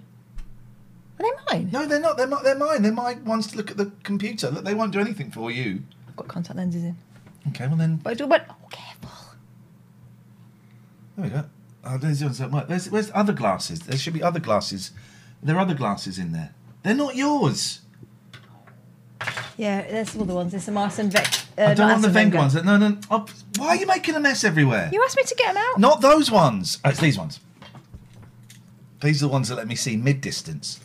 Are 1.19 1.23
they 1.23 1.31
mine? 1.59 1.69
No, 1.71 1.85
they're 1.85 1.99
not. 1.99 2.17
They're 2.17 2.25
not. 2.27 2.43
They're 2.43 2.57
mine. 2.57 2.81
They're 2.81 2.91
my 2.91 3.13
ones 3.23 3.45
to 3.51 3.57
look 3.57 3.69
at 3.69 3.77
the 3.77 3.91
computer. 4.03 4.49
Look, 4.49 4.65
They 4.65 4.73
won't 4.73 4.91
do 4.91 4.99
anything 4.99 5.29
for 5.29 5.51
you. 5.51 5.83
I've 6.07 6.15
got 6.15 6.27
contact 6.27 6.57
lenses 6.57 6.83
in. 6.83 6.95
Okay, 7.49 7.67
well 7.67 7.75
then, 7.77 7.97
But 7.97 8.09
I 8.11 8.13
do, 8.15 8.25
but 8.27 8.45
oh, 8.49 8.55
careful. 8.71 9.09
there 11.15 11.25
we 11.25 11.29
go. 11.29 11.45
Oh, 11.83 11.97
there's 11.97 12.19
the 12.19 12.25
ones 12.25 12.37
that 12.39 12.51
work. 12.51 12.67
There's, 12.67 12.89
where's 12.89 13.11
other 13.13 13.33
glasses? 13.33 13.81
There 13.81 13.97
should 13.97 14.13
be 14.13 14.21
other 14.23 14.39
glasses. 14.39 14.91
There 15.43 15.55
are 15.55 15.59
other 15.59 15.73
glasses 15.73 16.17
in 16.19 16.31
there. 16.31 16.53
They're 16.83 16.93
not 16.95 17.15
yours. 17.15 17.81
Yeah, 19.57 19.81
there's 19.81 20.15
all 20.15 20.25
the 20.25 20.33
ones. 20.33 20.51
There's 20.51 20.63
some 20.63 20.77
Arsene 20.77 21.09
Vec. 21.11 21.27
Uh, 21.57 21.63
I 21.65 21.73
don't 21.75 21.89
want 21.89 22.01
the 22.01 22.09
Wenger. 22.09 22.37
ones. 22.37 22.55
No, 22.63 22.77
no. 22.77 22.97
Oh, 23.11 23.25
why 23.57 23.67
are 23.69 23.75
you 23.75 23.85
making 23.85 24.15
a 24.15 24.19
mess 24.19 24.43
everywhere? 24.43 24.89
You 24.91 25.03
asked 25.03 25.17
me 25.17 25.23
to 25.23 25.35
get 25.35 25.53
them 25.53 25.63
out. 25.63 25.79
Not 25.79 26.01
those 26.01 26.31
ones. 26.31 26.79
Oh, 26.83 26.89
it's 26.89 26.99
these 26.99 27.17
ones. 27.17 27.39
These 29.01 29.21
are 29.23 29.27
the 29.27 29.31
ones 29.31 29.49
that 29.49 29.55
let 29.55 29.67
me 29.67 29.75
see 29.75 29.97
mid 29.97 30.21
distance. 30.21 30.79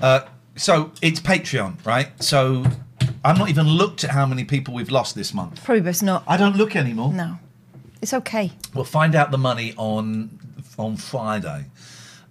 Uh, 0.00 0.20
so 0.56 0.92
it's 1.02 1.20
Patreon, 1.20 1.84
right? 1.84 2.10
So 2.22 2.64
I've 3.24 3.38
not 3.38 3.48
even 3.48 3.66
looked 3.66 4.04
at 4.04 4.10
how 4.10 4.26
many 4.26 4.44
people 4.44 4.74
we've 4.74 4.90
lost 4.90 5.14
this 5.14 5.34
month. 5.34 5.62
Probably 5.64 5.82
best 5.82 6.02
not. 6.02 6.24
I 6.26 6.36
don't 6.36 6.56
look 6.56 6.76
anymore. 6.76 7.12
No. 7.12 7.38
It's 8.00 8.14
okay. 8.14 8.52
We'll 8.74 8.84
find 8.84 9.14
out 9.14 9.30
the 9.30 9.38
money 9.38 9.74
on 9.76 10.38
on 10.78 10.96
Friday. 10.96 11.66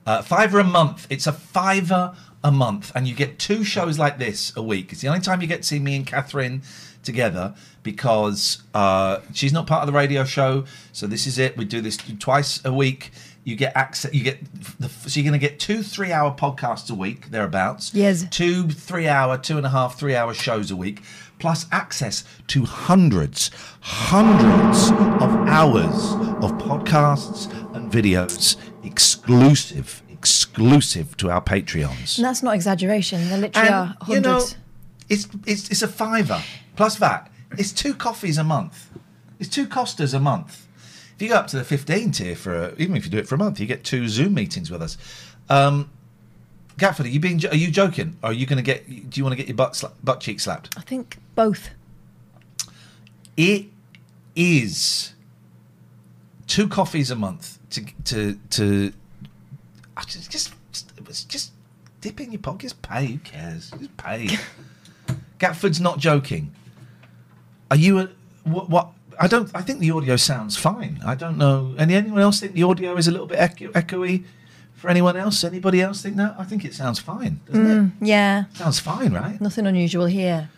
Uh, 0.06 0.22
fiver 0.22 0.60
a 0.60 0.64
month. 0.64 1.08
It's 1.10 1.28
a 1.28 1.34
fiver 1.34 2.16
a 2.44 2.52
month, 2.52 2.92
and 2.96 3.08
you 3.08 3.16
get 3.16 3.40
two 3.40 3.64
shows 3.64 3.98
like 3.98 4.20
this 4.20 4.56
a 4.56 4.62
week. 4.62 4.92
It's 4.92 5.02
the 5.02 5.08
only 5.08 5.20
time 5.22 5.42
you 5.42 5.48
get 5.48 5.64
to 5.64 5.68
see 5.68 5.80
me 5.80 5.96
and 5.96 6.06
Catherine 6.06 6.62
together 7.04 7.56
because 7.82 8.64
uh, 8.74 9.20
she's 9.34 9.54
not 9.54 9.68
part 9.68 9.82
of 9.82 9.88
the 9.88 9.94
radio 9.94 10.24
show. 10.24 10.66
So 10.92 11.08
this 11.08 11.28
is 11.28 11.40
it. 11.40 11.58
We 11.58 11.66
do 11.66 11.82
this 11.82 11.98
twice 12.20 12.64
a 12.64 12.74
week. 12.74 13.12
You 13.46 13.56
get 13.56 13.78
access. 13.78 14.12
You 14.14 14.24
get 14.24 14.40
the, 14.80 14.90
so 14.90 15.20
you're 15.20 15.30
going 15.30 15.40
to 15.40 15.48
get 15.48 15.60
two 15.60 15.82
three-hour 15.84 16.36
podcasts 16.36 16.90
a 16.92 16.96
week 16.96 17.30
thereabouts. 17.30 17.94
Yes. 17.94 18.26
Two 18.32 18.68
three-hour, 18.70 19.38
two 19.38 19.58
and 19.58 19.66
a 19.66 19.70
half, 19.70 19.98
three-hour 20.00 20.34
shows 20.34 20.72
a 20.72 20.76
week, 20.76 21.04
plus 21.38 21.68
access 21.72 22.24
to 22.48 22.66
hundreds, 22.66 23.52
hundreds 23.82 24.90
of 25.22 25.30
hours 25.48 26.12
of 26.44 26.52
podcasts 26.58 27.46
and 27.76 27.92
videos 27.92 28.58
exclusive, 28.84 30.02
exclusive 30.10 31.16
to 31.18 31.30
our 31.30 31.42
Patreons. 31.42 32.18
And 32.18 32.26
that's 32.26 32.42
not 32.42 32.56
exaggeration. 32.56 33.30
There 33.30 33.38
literally 33.38 33.70
are 33.70 33.96
And 34.02 34.10
you 34.10 34.20
know, 34.22 34.30
hundreds. 34.32 34.56
it's 35.08 35.28
it's 35.46 35.70
it's 35.70 35.82
a 35.84 35.88
fiver 35.88 36.42
plus 36.76 36.96
that. 36.98 37.32
It's 37.60 37.72
two 37.72 37.94
coffees 37.94 38.40
a 38.40 38.44
month. 38.44 38.90
It's 39.40 39.50
two 39.50 39.68
Costas 39.68 40.14
a 40.16 40.20
month. 40.20 40.65
If 41.16 41.22
you 41.22 41.30
go 41.30 41.36
up 41.36 41.48
to 41.48 41.58
the 41.58 41.64
fifteen 41.64 42.12
tier 42.12 42.36
for 42.36 42.54
a, 42.54 42.76
even 42.78 42.98
if 42.98 43.06
you 43.06 43.12
do 43.12 43.18
it 43.18 43.28
for 43.28 43.36
a 43.36 43.38
month, 43.38 43.60
you 43.60 43.66
get 43.66 43.84
two 43.84 44.08
Zoom 44.10 44.34
meetings 44.34 44.70
with 44.70 44.82
us. 44.82 44.98
Um, 45.50 45.90
Gatford, 46.78 47.06
are 47.06 47.10
you 47.10 47.22
being? 47.22 47.46
Are 47.46 47.56
you 47.56 47.72
joking? 47.72 48.18
Are 48.22 48.34
you 48.34 48.46
going 48.46 48.58
to 48.58 48.64
get? 48.64 48.88
Do 48.88 49.18
you 49.18 49.24
want 49.24 49.32
to 49.32 49.38
get 49.38 49.48
your 49.48 49.56
butt 49.56 49.74
sla- 49.74 49.94
butt 50.04 50.20
cheek 50.20 50.42
slapped? 50.42 50.78
I 50.78 50.82
think 50.82 51.18
both. 51.34 51.70
It 53.38 53.68
is 54.36 55.14
two 56.48 56.68
coffees 56.68 57.12
a 57.12 57.16
month 57.16 57.60
to 57.72 57.86
to 58.06 58.38
to. 58.52 58.94
I 59.96 60.04
just 60.04 60.30
just 60.30 60.54
just, 61.06 61.30
just 61.30 61.52
dip 62.02 62.20
in 62.20 62.34
your 62.34 62.42
pockets, 62.42 62.74
pay. 62.74 63.06
Who 63.06 63.18
cares? 63.20 63.72
Just 63.72 63.96
pay. 63.96 64.28
Gatford's 65.40 65.80
not 65.80 66.00
joking. 66.00 66.54
Are 67.72 67.78
you 67.78 68.00
a 68.00 68.10
what? 68.44 68.70
what 68.70 68.90
I 69.20 69.28
don't. 69.28 69.50
I 69.54 69.62
think 69.62 69.80
the 69.80 69.92
audio 69.92 70.16
sounds 70.16 70.58
fine. 70.58 71.00
I 71.06 71.16
don't 71.16 71.38
know. 71.38 71.76
Any 71.78 71.96
anyone 71.96 72.22
else 72.22 72.40
think 72.40 72.54
the 72.54 72.64
audio 72.64 72.96
is 72.98 73.08
a 73.08 73.12
little 73.12 73.28
bit 73.28 73.40
echo, 73.40 73.72
echoey? 73.72 74.24
For 74.76 74.90
anyone 74.90 75.16
else? 75.16 75.44
Anybody 75.44 75.82
else 75.82 76.02
think 76.02 76.18
that? 76.18 76.36
I 76.38 76.44
think 76.44 76.66
it 76.66 76.74
sounds 76.74 77.00
fine. 77.00 77.40
Doesn't 77.48 77.86
it? 78.02 78.06
Yeah, 78.06 78.44
Sounds 78.54 78.80
fine, 78.80 79.14
right? 79.14 79.40
nothing 79.40 79.66
unusual 79.66 80.06
here. 80.06 80.50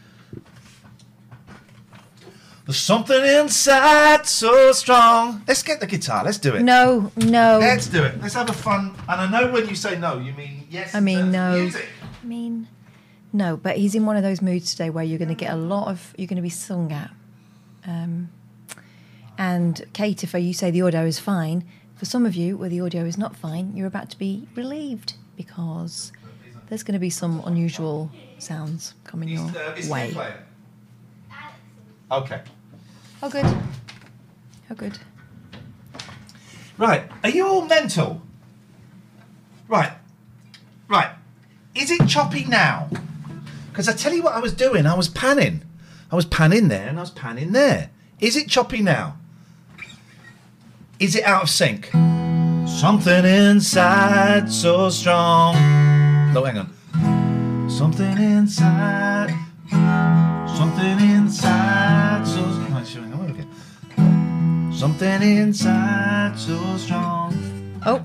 There's 2.65 2.77
something 2.77 3.23
inside 3.23 4.25
so 4.25 4.73
strong. 4.73 5.43
Let's 5.47 5.63
get 5.63 5.79
the 5.79 5.87
guitar. 5.87 6.25
Let's 6.25 6.37
do 6.37 6.53
it. 6.55 6.63
No, 6.63 7.13
no. 7.15 7.59
Let's 7.59 7.87
do 7.87 8.03
it. 8.03 8.19
Let's 8.21 8.33
have 8.33 8.49
a 8.49 8.53
fun. 8.53 8.93
And 9.07 9.21
I 9.21 9.29
know 9.31 9.53
when 9.53 9.69
you 9.69 9.75
say 9.75 9.97
no, 9.97 10.19
you 10.19 10.33
mean 10.33 10.67
yes. 10.69 10.93
I 10.93 10.99
mean 10.99 11.31
no. 11.31 11.57
music. 11.57 11.87
I 12.21 12.25
mean, 12.25 12.67
no, 13.31 13.55
but 13.55 13.77
he's 13.77 13.95
in 13.95 14.05
one 14.05 14.17
of 14.17 14.23
those 14.23 14.41
moods 14.41 14.71
today 14.71 14.89
where 14.89 15.05
you're 15.05 15.17
going 15.19 15.29
to 15.29 15.35
get 15.35 15.53
a 15.53 15.55
lot 15.55 15.87
of, 15.87 16.13
you're 16.17 16.27
going 16.27 16.35
to 16.37 16.41
be 16.41 16.49
sung 16.49 16.91
at. 16.91 17.11
Um, 17.85 18.29
and 19.37 19.85
Kate, 19.93 20.23
if 20.23 20.33
you 20.33 20.53
say 20.53 20.71
the 20.71 20.81
audio 20.81 21.05
is 21.05 21.19
fine, 21.19 21.63
for 21.95 22.05
some 22.05 22.25
of 22.25 22.35
you 22.35 22.57
where 22.57 22.69
the 22.69 22.81
audio 22.81 23.03
is 23.03 23.17
not 23.17 23.35
fine, 23.35 23.75
you're 23.75 23.87
about 23.87 24.09
to 24.11 24.17
be 24.17 24.47
relieved 24.55 25.13
because 25.35 26.11
there's 26.69 26.83
going 26.83 26.93
to 26.93 26.99
be 26.99 27.09
some 27.09 27.41
unusual 27.45 28.11
sounds 28.39 28.93
coming 29.03 29.29
your 29.29 29.49
Is, 29.75 29.85
is 29.85 29.85
Steve 29.85 30.15
way. 30.15 30.33
Okay. 32.11 32.41
Oh, 33.21 33.29
good. 33.29 33.45
Oh, 34.69 34.75
good. 34.75 34.97
Right. 36.77 37.09
Are 37.23 37.29
you 37.29 37.47
all 37.47 37.65
mental? 37.65 38.21
Right. 39.67 39.91
Right. 40.87 41.11
Is 41.75 41.91
it 41.91 42.07
choppy 42.07 42.45
now? 42.45 42.89
Because 43.69 43.89
I 43.89 43.93
tell 43.93 44.13
you 44.13 44.23
what 44.23 44.33
I 44.33 44.39
was 44.39 44.53
doing. 44.53 44.85
I 44.85 44.93
was 44.95 45.09
panning. 45.09 45.63
I 46.11 46.15
was 46.15 46.25
panning 46.25 46.67
there 46.69 46.87
and 46.87 46.97
I 46.97 47.01
was 47.01 47.11
panning 47.11 47.51
there. 47.51 47.89
Is 48.19 48.35
it 48.35 48.47
choppy 48.47 48.81
now? 48.81 49.17
Is 50.99 51.15
it 51.15 51.23
out 51.23 51.43
of 51.43 51.49
sync? 51.49 51.89
Something 52.67 53.25
inside 53.25 54.51
so 54.51 54.89
strong. 54.89 55.55
No, 56.33 56.43
hang 56.43 56.57
on. 56.57 57.69
Something 57.69 58.17
inside. 58.17 59.29
Something 60.57 60.99
inside 60.99 62.25
so. 62.25 62.41
No, 62.41 62.77
it's 62.79 62.89
showing. 62.89 63.13
Okay. 63.13 64.75
Something 64.75 65.21
inside 65.21 66.33
so 66.37 66.77
strong. 66.77 67.33
Oh, 67.85 68.03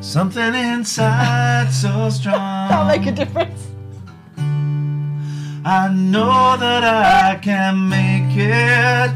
Something 0.00 0.54
inside 0.54 1.70
so 1.72 2.10
strong. 2.10 2.68
that'll 2.68 2.86
make 2.86 3.06
a 3.06 3.12
difference. 3.12 3.66
I 5.64 5.88
know 5.92 6.56
that 6.56 6.84
I 6.84 7.36
can 7.36 7.88
make 7.88 8.34
it, 8.36 9.14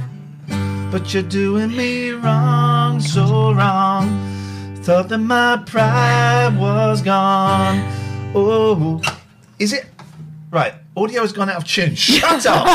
but 0.94 1.12
you're 1.12 1.24
doing 1.24 1.76
me 1.76 2.12
wrong, 2.12 3.00
so 3.00 3.52
wrong. 3.52 4.07
Thought 4.76 5.09
that 5.09 5.18
my 5.18 5.61
pride 5.66 6.57
was 6.57 7.02
gone. 7.02 7.83
Oh, 8.33 9.02
is 9.59 9.72
it? 9.72 9.87
Right, 10.52 10.74
audio 10.96 11.22
has 11.22 11.33
gone 11.33 11.50
out 11.50 11.57
of 11.57 11.64
tune. 11.64 11.96
Shut 11.96 12.46
up. 12.46 12.66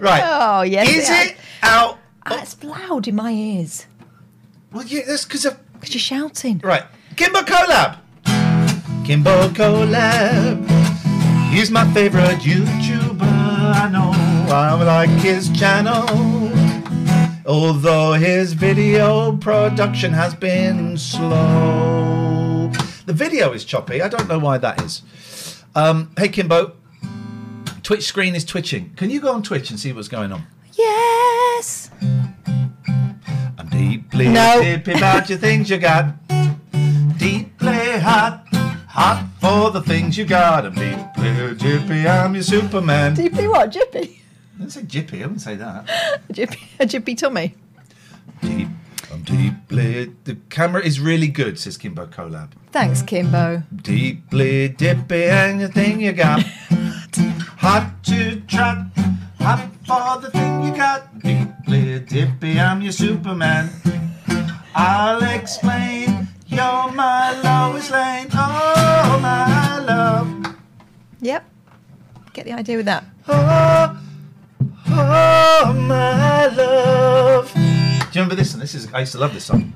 right. 0.00 0.22
Oh, 0.24 0.62
yes, 0.62 0.88
Is 0.88 1.10
it 1.10 1.32
it 1.32 1.36
out? 1.62 1.98
Ah, 2.24 2.40
it's 2.40 2.64
loud 2.64 3.06
in 3.06 3.16
my 3.16 3.32
ears 3.32 3.84
Well, 4.72 4.86
yeah, 4.86 5.02
that's 5.06 5.26
because 5.26 5.44
of 5.44 5.58
because 5.74 5.92
you're 5.94 6.00
shouting. 6.00 6.58
Right. 6.64 6.84
Kimbo 7.16 7.40
Collab. 7.40 7.98
Kimbo 9.04 9.48
Collab. 9.50 10.66
He's 11.50 11.70
my 11.70 11.84
favorite 11.92 12.38
YouTuber. 12.40 13.20
I 13.20 13.90
know. 13.92 14.15
I 14.48 14.74
like 14.82 15.10
his 15.10 15.50
channel. 15.50 16.06
Although 17.46 18.14
his 18.14 18.52
video 18.52 19.36
production 19.36 20.12
has 20.12 20.34
been 20.34 20.96
slow. 20.96 22.70
The 23.06 23.12
video 23.12 23.52
is 23.52 23.64
choppy. 23.64 24.02
I 24.02 24.08
don't 24.08 24.28
know 24.28 24.38
why 24.38 24.58
that 24.58 24.80
is. 24.82 25.02
Um, 25.74 26.10
hey, 26.18 26.28
Kimbo. 26.28 26.72
Twitch 27.82 28.04
screen 28.04 28.34
is 28.34 28.44
twitching. 28.44 28.92
Can 28.96 29.10
you 29.10 29.20
go 29.20 29.32
on 29.32 29.42
Twitch 29.42 29.70
and 29.70 29.78
see 29.78 29.92
what's 29.92 30.08
going 30.08 30.32
on? 30.32 30.42
Yes. 30.72 31.90
I'm 32.02 33.68
deeply 33.70 34.28
No. 34.28 34.60
dippy 34.60 34.92
about 34.92 35.28
your 35.28 35.38
things 35.38 35.70
you 35.70 35.78
got. 35.78 36.14
Deeply 37.18 37.98
hot, 38.00 38.44
hot 38.88 39.26
for 39.40 39.70
the 39.70 39.80
things 39.82 40.18
you 40.18 40.24
got. 40.24 40.66
I'm 40.66 40.74
deeply 40.74 41.54
jippy, 41.56 42.06
I'm 42.10 42.34
your 42.34 42.42
Superman. 42.42 43.14
Deeply 43.14 43.46
what? 43.48 43.70
Jippy? 43.72 44.18
I 44.56 44.58
didn't 44.60 44.72
say 44.72 44.82
jippy, 44.82 45.18
I 45.18 45.26
wouldn't 45.26 45.42
say 45.42 45.56
that. 45.56 45.88
A 46.30 46.32
jippy, 46.32 46.62
a 46.80 46.86
jippy 46.86 47.16
tummy. 47.16 47.54
Deep, 48.40 48.68
I'm 49.12 49.22
deeply. 49.22 50.14
The 50.24 50.36
camera 50.48 50.82
is 50.82 50.98
really 50.98 51.28
good, 51.28 51.58
says 51.58 51.76
Kimbo 51.76 52.06
Collab. 52.06 52.52
Thanks, 52.72 53.02
Kimbo. 53.02 53.62
Deeply 53.74 54.68
dippy, 54.68 55.24
and 55.24 55.60
the 55.60 55.68
thing 55.68 56.00
you 56.00 56.12
got. 56.12 56.42
Hot 57.58 57.92
to 58.04 58.40
trot, 58.42 58.86
hot 59.40 59.68
for 59.86 60.20
the 60.20 60.30
thing 60.30 60.62
you 60.64 60.74
got. 60.74 61.18
Deeply 61.18 62.00
dippy, 62.00 62.58
I'm 62.60 62.80
your 62.80 62.92
Superman. 62.92 63.70
I'll 64.74 65.22
explain. 65.22 66.28
You're 66.46 66.92
my 66.92 67.32
Lois 67.42 67.90
Lane. 67.90 68.28
Oh, 68.32 69.18
my 69.20 69.78
love. 69.80 70.54
Yep. 71.20 71.44
Get 72.34 72.44
the 72.44 72.52
idea 72.52 72.76
with 72.76 72.86
that. 72.86 73.04
Oh, 73.26 73.98
oh, 74.98 75.72
my 75.88 76.46
love. 76.46 77.52
Do 77.54 77.60
you 77.60 78.08
remember 78.14 78.34
this 78.34 78.52
one? 78.52 78.60
This 78.60 78.74
is 78.74 78.92
I 78.92 79.00
used 79.00 79.12
to 79.12 79.18
love 79.18 79.32
this 79.34 79.44
song. 79.44 79.72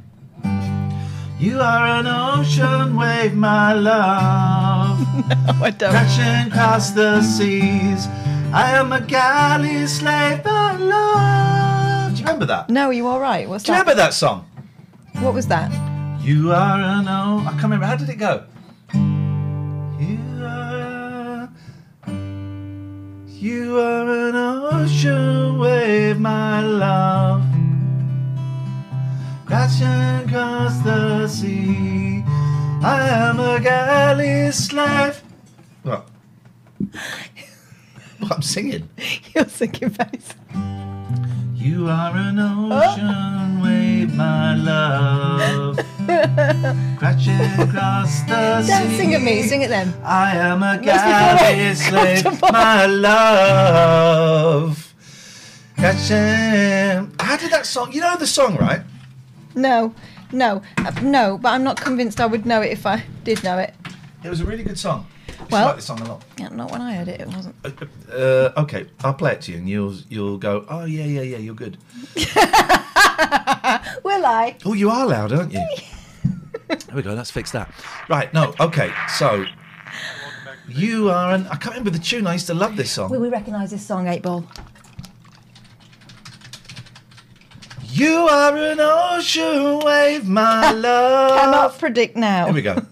You 1.39 1.59
are 1.61 1.87
an 1.87 2.07
ocean 2.07 2.97
wave, 2.97 3.35
my 3.35 3.73
love. 3.73 4.99
Oh, 5.49 5.65
I 5.65 5.71
don't. 5.71 5.91
crashing 5.91 6.51
across 6.53 6.91
the 6.91 7.21
seas. 7.23 8.07
I 8.53 8.73
am 8.77 8.93
a 8.93 9.01
galley 9.01 9.87
slave, 9.87 10.45
my 10.45 10.77
love. 10.77 12.13
Do 12.15 12.19
you 12.21 12.25
remember 12.27 12.47
that? 12.47 12.69
No, 12.71 12.89
you 12.89 12.89
are 12.89 12.93
you 12.95 13.07
all 13.07 13.21
right? 13.21 13.49
What's 13.49 13.65
Do 13.65 13.73
you 13.73 13.79
remember 13.79 13.95
that 13.95 14.15
song? 14.15 14.47
What 15.21 15.35
was 15.35 15.47
that? 15.49 15.71
You 16.23 16.53
are 16.53 16.81
an 16.81 17.09
o- 17.09 17.41
I 17.47 17.51
can't 17.53 17.65
remember. 17.65 17.87
How 17.87 17.97
did 17.97 18.09
it 18.09 18.17
go? 18.17 18.45
You 23.41 23.79
are 23.79 24.29
an 24.29 24.37
ocean 24.37 25.59
wave, 25.59 26.21
my 26.21 26.61
love. 26.61 27.43
Crashing 29.47 30.29
across 30.29 30.77
the 30.83 31.27
sea. 31.27 32.23
I 32.83 33.09
am 33.09 33.41
a 33.41 33.59
galley 33.59 34.53
slave. 34.53 35.23
What? 35.83 36.07
What 38.19 38.33
I'm 38.33 38.43
singing. 38.43 38.91
You're 39.35 39.49
singing 39.49 39.89
face. 39.89 40.35
You 41.55 41.89
are 41.89 42.15
an 42.15 42.39
ocean 42.39 43.63
wave, 43.63 44.15
my 44.15 44.55
love. 44.55 45.81
Crashing 46.99 47.41
across 47.61 48.21
the 48.23 48.63
sea. 48.63 48.69
Don't 48.71 48.91
sing 48.97 49.15
at 49.15 49.23
me. 49.23 49.43
Sing 49.43 49.63
it 49.63 49.69
then. 49.69 49.93
I 50.05 50.37
am 50.37 50.63
a 50.63 50.77
Must 50.77 50.81
be 50.83 50.89
full 50.89 51.39
galley 51.39 51.75
slave, 51.75 52.41
my 52.43 52.87
love. 52.87 54.95
Catching. 55.77 57.13
How 57.21 57.37
did 57.37 57.51
that 57.53 57.67
song? 57.67 57.93
You 57.93 58.01
know 58.03 58.17
the 58.17 58.27
song, 58.27 58.57
right? 58.57 58.83
No, 59.55 59.95
no, 60.33 60.63
uh, 60.79 60.91
no. 61.03 61.39
But 61.39 61.53
I'm 61.53 61.65
not 61.65 61.81
convinced 61.81 62.21
I 62.21 62.27
would 62.27 62.47
know 62.47 62.61
it 62.63 62.71
if 62.73 62.87
I 62.87 63.03
did 63.25 63.43
know 63.43 63.59
it. 63.59 63.75
It 64.23 64.29
was 64.29 64.41
a 64.41 64.45
really 64.45 64.63
good 64.63 64.79
song. 64.79 65.07
She 65.27 65.35
Well- 65.51 65.65
liked 65.67 65.77
this 65.79 65.87
song 65.87 66.01
a 66.01 66.05
lot. 66.05 66.23
Yeah, 66.39 66.49
not 66.51 66.71
when 66.71 66.83
I 66.83 66.95
heard 66.97 67.09
it. 67.09 67.21
It 67.23 67.29
wasn't. 67.29 67.55
Uh, 68.13 68.51
okay, 68.59 68.87
I'll 69.03 69.15
play 69.15 69.33
it 69.33 69.41
to 69.43 69.53
you, 69.53 69.59
and 69.59 69.69
you'll 69.69 69.95
you'll 70.11 70.37
go. 70.39 70.65
Oh 70.69 70.85
yeah, 70.85 71.05
yeah, 71.05 71.23
yeah. 71.23 71.39
You're 71.39 71.55
good. 71.55 71.79
Will 74.05 74.27
I? 74.27 74.57
Oh, 74.67 74.75
you 74.75 74.91
are 74.91 75.07
loud, 75.07 75.33
aren't 75.33 75.53
you? 75.53 75.65
there 76.79 76.97
we 76.97 77.03
go. 77.03 77.15
Let's 77.15 77.31
fix 77.31 77.51
that. 77.53 77.73
Right. 78.09 78.33
No. 78.33 78.55
Okay. 78.61 78.93
So 79.09 79.45
you 80.69 81.11
are 81.11 81.33
an. 81.35 81.47
I 81.49 81.57
can't 81.57 81.75
remember 81.75 81.91
the 81.91 81.99
tune. 81.99 82.27
I 82.27 82.35
used 82.35 82.47
to 82.47 82.55
love 82.55 82.77
this 82.77 82.91
song. 82.93 83.11
Will 83.11 83.21
we 83.21 83.29
recognise 83.29 83.71
this 83.71 83.85
song, 83.87 84.09
Eight 84.09 84.23
Ball? 84.23 84.45
You 87.93 88.29
are 88.29 88.57
an 88.57 88.79
ocean 88.81 89.81
wave, 89.81 90.27
my 90.29 90.71
love. 90.87 91.41
Cannot 91.41 91.79
predict 91.79 92.17
now. 92.17 92.47
Here 92.47 92.55
we 92.55 92.63
go. 92.63 92.87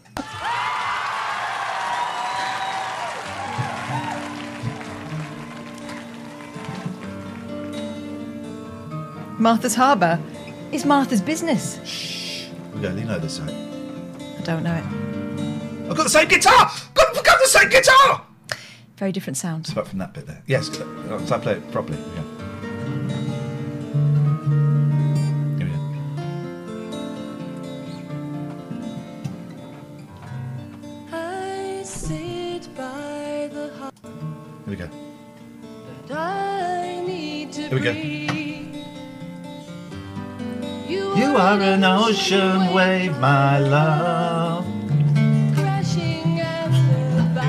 Martha's 9.38 9.74
Harbour 9.76 10.18
is 10.72 10.84
Martha's 10.84 11.20
business. 11.22 11.78
Here 12.68 12.76
we 12.76 12.82
go. 12.82 12.94
You 12.94 13.04
know 13.04 13.18
this 13.18 13.36
song. 13.36 13.50
I 13.50 14.42
don't 14.42 14.62
know 14.62 14.74
it. 14.74 14.84
I've 15.90 15.96
got 15.96 16.04
the 16.04 16.10
same 16.10 16.28
guitar. 16.28 16.70
Got, 16.94 17.24
got 17.24 17.38
the 17.40 17.48
same 17.48 17.68
guitar. 17.68 18.22
Very 18.96 19.12
different 19.12 19.36
sound. 19.36 19.68
Apart 19.68 19.88
from 19.88 19.98
that 20.00 20.12
bit 20.12 20.26
there. 20.26 20.42
Yes. 20.46 20.68
So 20.76 20.86
I 21.34 21.38
play 21.38 21.54
it 21.54 21.70
properly. 21.72 21.96
Here 21.98 22.06
we 22.06 22.14
go. 22.14 22.22
Here 25.56 25.66
we 25.66 25.72
go. 25.72 25.78
I 31.12 31.82
sit 31.84 32.68
by 32.76 33.48
the 33.52 33.70
heart 33.78 33.94
Here 34.66 34.90
we 37.70 37.80
go. 37.80 37.92
Are 41.48 41.62
an 41.62 41.82
ocean 41.82 42.74
wave, 42.74 43.18
my 43.20 43.58
love. 43.58 44.66
crashing 45.56 46.40
at 46.40 46.68
the 46.68 47.22
bow. 47.34 47.40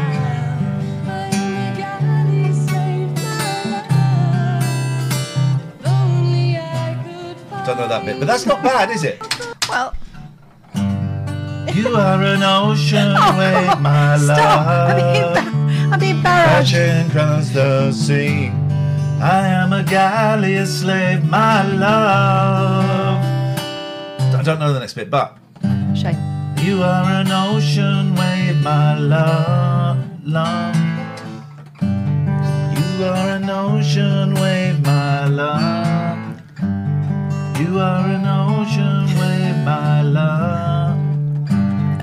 I'm 1.04 1.36
a 1.36 1.76
galley 1.76 2.54
slave, 2.54 3.12
my 3.20 3.76
love. 3.76 5.12
If 5.82 5.88
only 5.88 6.58
I 6.58 6.96
could 7.04 7.38
find 7.50 7.66
Don't 7.66 7.78
know 7.78 7.88
that 7.90 8.06
bit, 8.06 8.20
but 8.20 8.28
that's 8.28 8.46
not 8.46 8.64
bad, 8.64 8.90
is 8.90 9.04
it? 9.04 9.20
Well, 9.68 9.94
You 11.76 11.94
are 11.98 12.24
an 12.24 12.42
ocean 12.42 13.16
oh, 13.18 13.38
wave, 13.38 13.82
my 13.82 14.18
stop! 14.18 14.66
I'm 14.66 14.96
being, 14.96 15.24
love. 15.34 15.92
I'm 15.92 16.00
being 16.00 16.22
barraged. 16.24 16.72
Crashing 16.72 17.10
across 17.10 17.50
the 17.50 17.92
sea. 17.92 18.48
I 19.22 19.46
am 19.46 19.74
a 19.74 19.84
galley 19.84 20.66
slave, 20.66 21.26
my 21.26 21.64
love. 21.68 23.29
I 24.40 24.42
don't 24.42 24.58
know 24.58 24.72
the 24.72 24.80
next 24.80 24.94
bit, 24.94 25.10
but 25.10 25.38
Shame. 25.94 26.16
you 26.60 26.82
are 26.82 27.04
an 27.12 27.30
ocean 27.30 28.16
wave, 28.16 28.64
my 28.64 28.98
love, 28.98 29.98
love. 30.24 30.78
You 31.82 33.04
are 33.04 33.28
an 33.36 33.50
ocean 33.50 34.34
wave, 34.36 34.80
my 34.82 35.26
love. 35.28 36.42
You 37.60 37.80
are 37.82 38.06
an 38.08 38.26
ocean 38.26 39.08
wave, 39.20 39.58
my 39.66 40.04
love. 40.04 40.98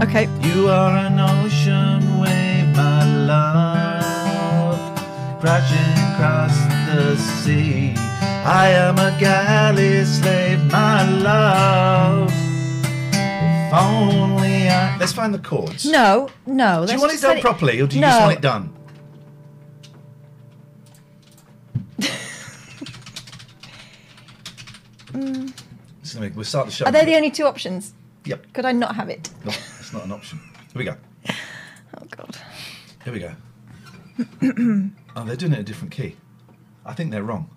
Okay. 0.02 0.28
You 0.42 0.68
are 0.68 0.94
an 0.94 1.18
ocean 1.18 2.20
wave, 2.20 2.68
my 2.76 3.02
love, 3.32 4.78
crashing 5.40 5.96
across 6.12 6.54
the 6.86 7.16
sea. 7.16 8.05
I 8.48 8.68
am 8.68 8.96
a 8.96 9.10
galley 9.18 10.04
slave, 10.04 10.62
my 10.70 11.02
love. 11.10 12.30
If 13.12 13.74
only 13.74 14.68
I. 14.68 14.96
Let's 14.98 15.12
find 15.12 15.34
the 15.34 15.40
chords. 15.40 15.84
No, 15.84 16.28
no. 16.46 16.86
Do 16.86 16.92
you 16.92 17.00
want 17.00 17.12
it 17.12 17.20
done 17.20 17.40
properly, 17.40 17.80
or 17.80 17.88
do 17.88 17.96
you 17.96 18.02
no. 18.02 18.06
just 18.06 18.20
want 18.20 18.32
it 18.34 18.40
done? 18.40 18.72
Be- 26.20 26.28
we'll 26.28 26.44
start 26.44 26.66
the 26.66 26.72
show. 26.72 26.84
Mm. 26.84 26.88
Are 26.88 26.92
they 26.92 27.04
the 27.04 27.16
only 27.16 27.32
two 27.32 27.46
options? 27.46 27.94
Yep. 28.26 28.52
Could 28.52 28.64
I 28.64 28.70
not 28.70 28.94
have 28.94 29.08
it? 29.08 29.28
No, 29.44 29.50
it's 29.50 29.92
not 29.92 30.04
an 30.04 30.12
option. 30.12 30.38
Here 30.72 30.78
we 30.78 30.84
go. 30.84 30.94
Oh 31.98 32.04
God. 32.10 32.36
Here 33.04 33.12
we 33.12 33.20
go. 33.20 33.32
oh, 35.16 35.24
they're 35.24 35.34
doing 35.34 35.52
it 35.52 35.56
in 35.56 35.60
a 35.60 35.62
different 35.62 35.92
key. 35.92 36.14
I 36.84 36.92
think 36.92 37.10
they're 37.10 37.22
wrong. 37.22 37.48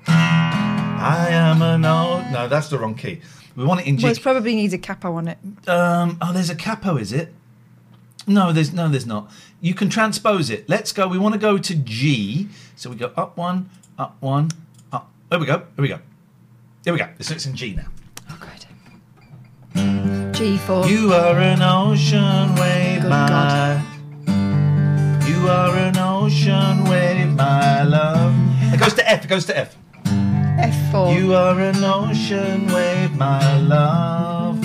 I 0.99 1.29
am 1.29 1.61
an 1.61 1.85
old. 1.85 2.29
No, 2.31 2.47
that's 2.49 2.67
the 2.67 2.77
wrong 2.77 2.93
key. 2.95 3.21
We 3.55 3.63
want 3.63 3.81
it 3.81 3.87
in 3.87 3.97
G. 3.97 4.03
Well, 4.03 4.11
it 4.11 4.21
probably 4.21 4.53
needs 4.55 4.73
a 4.73 4.77
capo 4.77 5.13
on 5.15 5.27
it. 5.29 5.37
Um, 5.67 6.17
oh, 6.21 6.33
there's 6.33 6.49
a 6.49 6.55
capo, 6.55 6.97
is 6.97 7.13
it? 7.13 7.33
No, 8.27 8.51
there's 8.51 8.73
no, 8.73 8.89
there's 8.89 9.05
not. 9.05 9.31
You 9.61 9.73
can 9.73 9.89
transpose 9.89 10.49
it. 10.49 10.67
Let's 10.69 10.91
go. 10.91 11.07
We 11.07 11.17
want 11.17 11.33
to 11.33 11.39
go 11.39 11.57
to 11.57 11.75
G. 11.75 12.49
So 12.75 12.89
we 12.89 12.95
go 12.97 13.11
up 13.15 13.37
one, 13.37 13.69
up 13.97 14.17
one, 14.19 14.49
up. 14.91 15.09
There 15.29 15.39
we 15.39 15.45
go. 15.45 15.59
Here 15.75 15.81
we 15.81 15.87
go. 15.87 15.99
Here 16.83 16.93
we 16.93 16.99
go. 16.99 17.07
So 17.21 17.33
it's 17.33 17.45
in 17.45 17.55
G 17.55 17.75
now. 17.75 17.87
Oh 18.29 18.37
God. 18.39 18.65
G 20.35 20.57
for 20.57 20.85
You 20.85 21.13
are 21.13 21.39
an 21.39 21.61
ocean 21.61 22.55
wave, 22.55 23.01
Good 23.01 23.09
my. 23.09 23.27
God. 23.27 23.81
You 25.27 25.47
are 25.47 25.75
an 25.75 25.97
ocean 25.97 26.83
wave, 26.85 27.35
my 27.35 27.83
love. 27.83 28.35
It 28.73 28.79
goes 28.79 28.93
to 28.95 29.09
F. 29.09 29.25
It 29.25 29.27
goes 29.27 29.45
to 29.45 29.57
F. 29.57 29.75
F 30.61 30.91
for 30.91 31.13
You 31.13 31.33
are 31.33 31.59
an 31.59 31.83
ocean 31.83 32.67
wave, 32.67 33.15
my 33.15 33.59
love, 33.59 34.59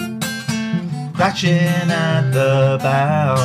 crashing 1.15 1.91
at 1.91 2.31
the 2.31 2.79
bow. 2.83 3.37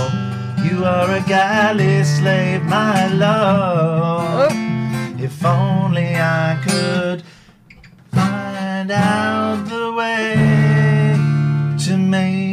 You 0.64 0.84
are 0.86 1.12
a 1.12 1.22
galley 1.22 2.04
slave, 2.04 2.64
my 2.64 3.08
love. 3.08 4.52
Oh. 4.52 5.16
If 5.18 5.46
only 5.46 6.16
I 6.16 6.60
could 6.66 7.24
find 8.12 8.90
out 8.92 9.66
the 9.68 9.94
way 9.94 11.16
to 11.86 11.98
make 11.98 12.49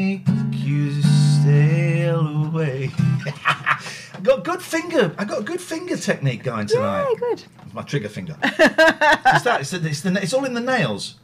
got 4.26 4.44
good 4.44 4.60
finger. 4.60 5.14
I 5.16 5.24
got 5.24 5.40
a 5.40 5.44
good 5.44 5.60
finger 5.60 5.96
technique 5.96 6.42
going 6.42 6.66
tonight. 6.66 7.08
Yeah, 7.08 7.18
good. 7.18 7.44
My 7.72 7.82
trigger 7.82 8.08
finger. 8.08 8.36
it's 8.42 9.44
that. 9.44 9.58
It's, 9.60 9.70
the, 9.70 9.86
it's, 9.88 10.00
the, 10.02 10.22
it's 10.22 10.34
all 10.34 10.44
in 10.44 10.54
the 10.54 10.60
nails. 10.60 11.14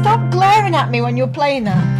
Stop 0.00 0.30
glaring 0.30 0.74
at 0.74 0.90
me 0.90 1.00
when 1.00 1.16
you're 1.16 1.28
playing 1.28 1.64
that. 1.64 1.99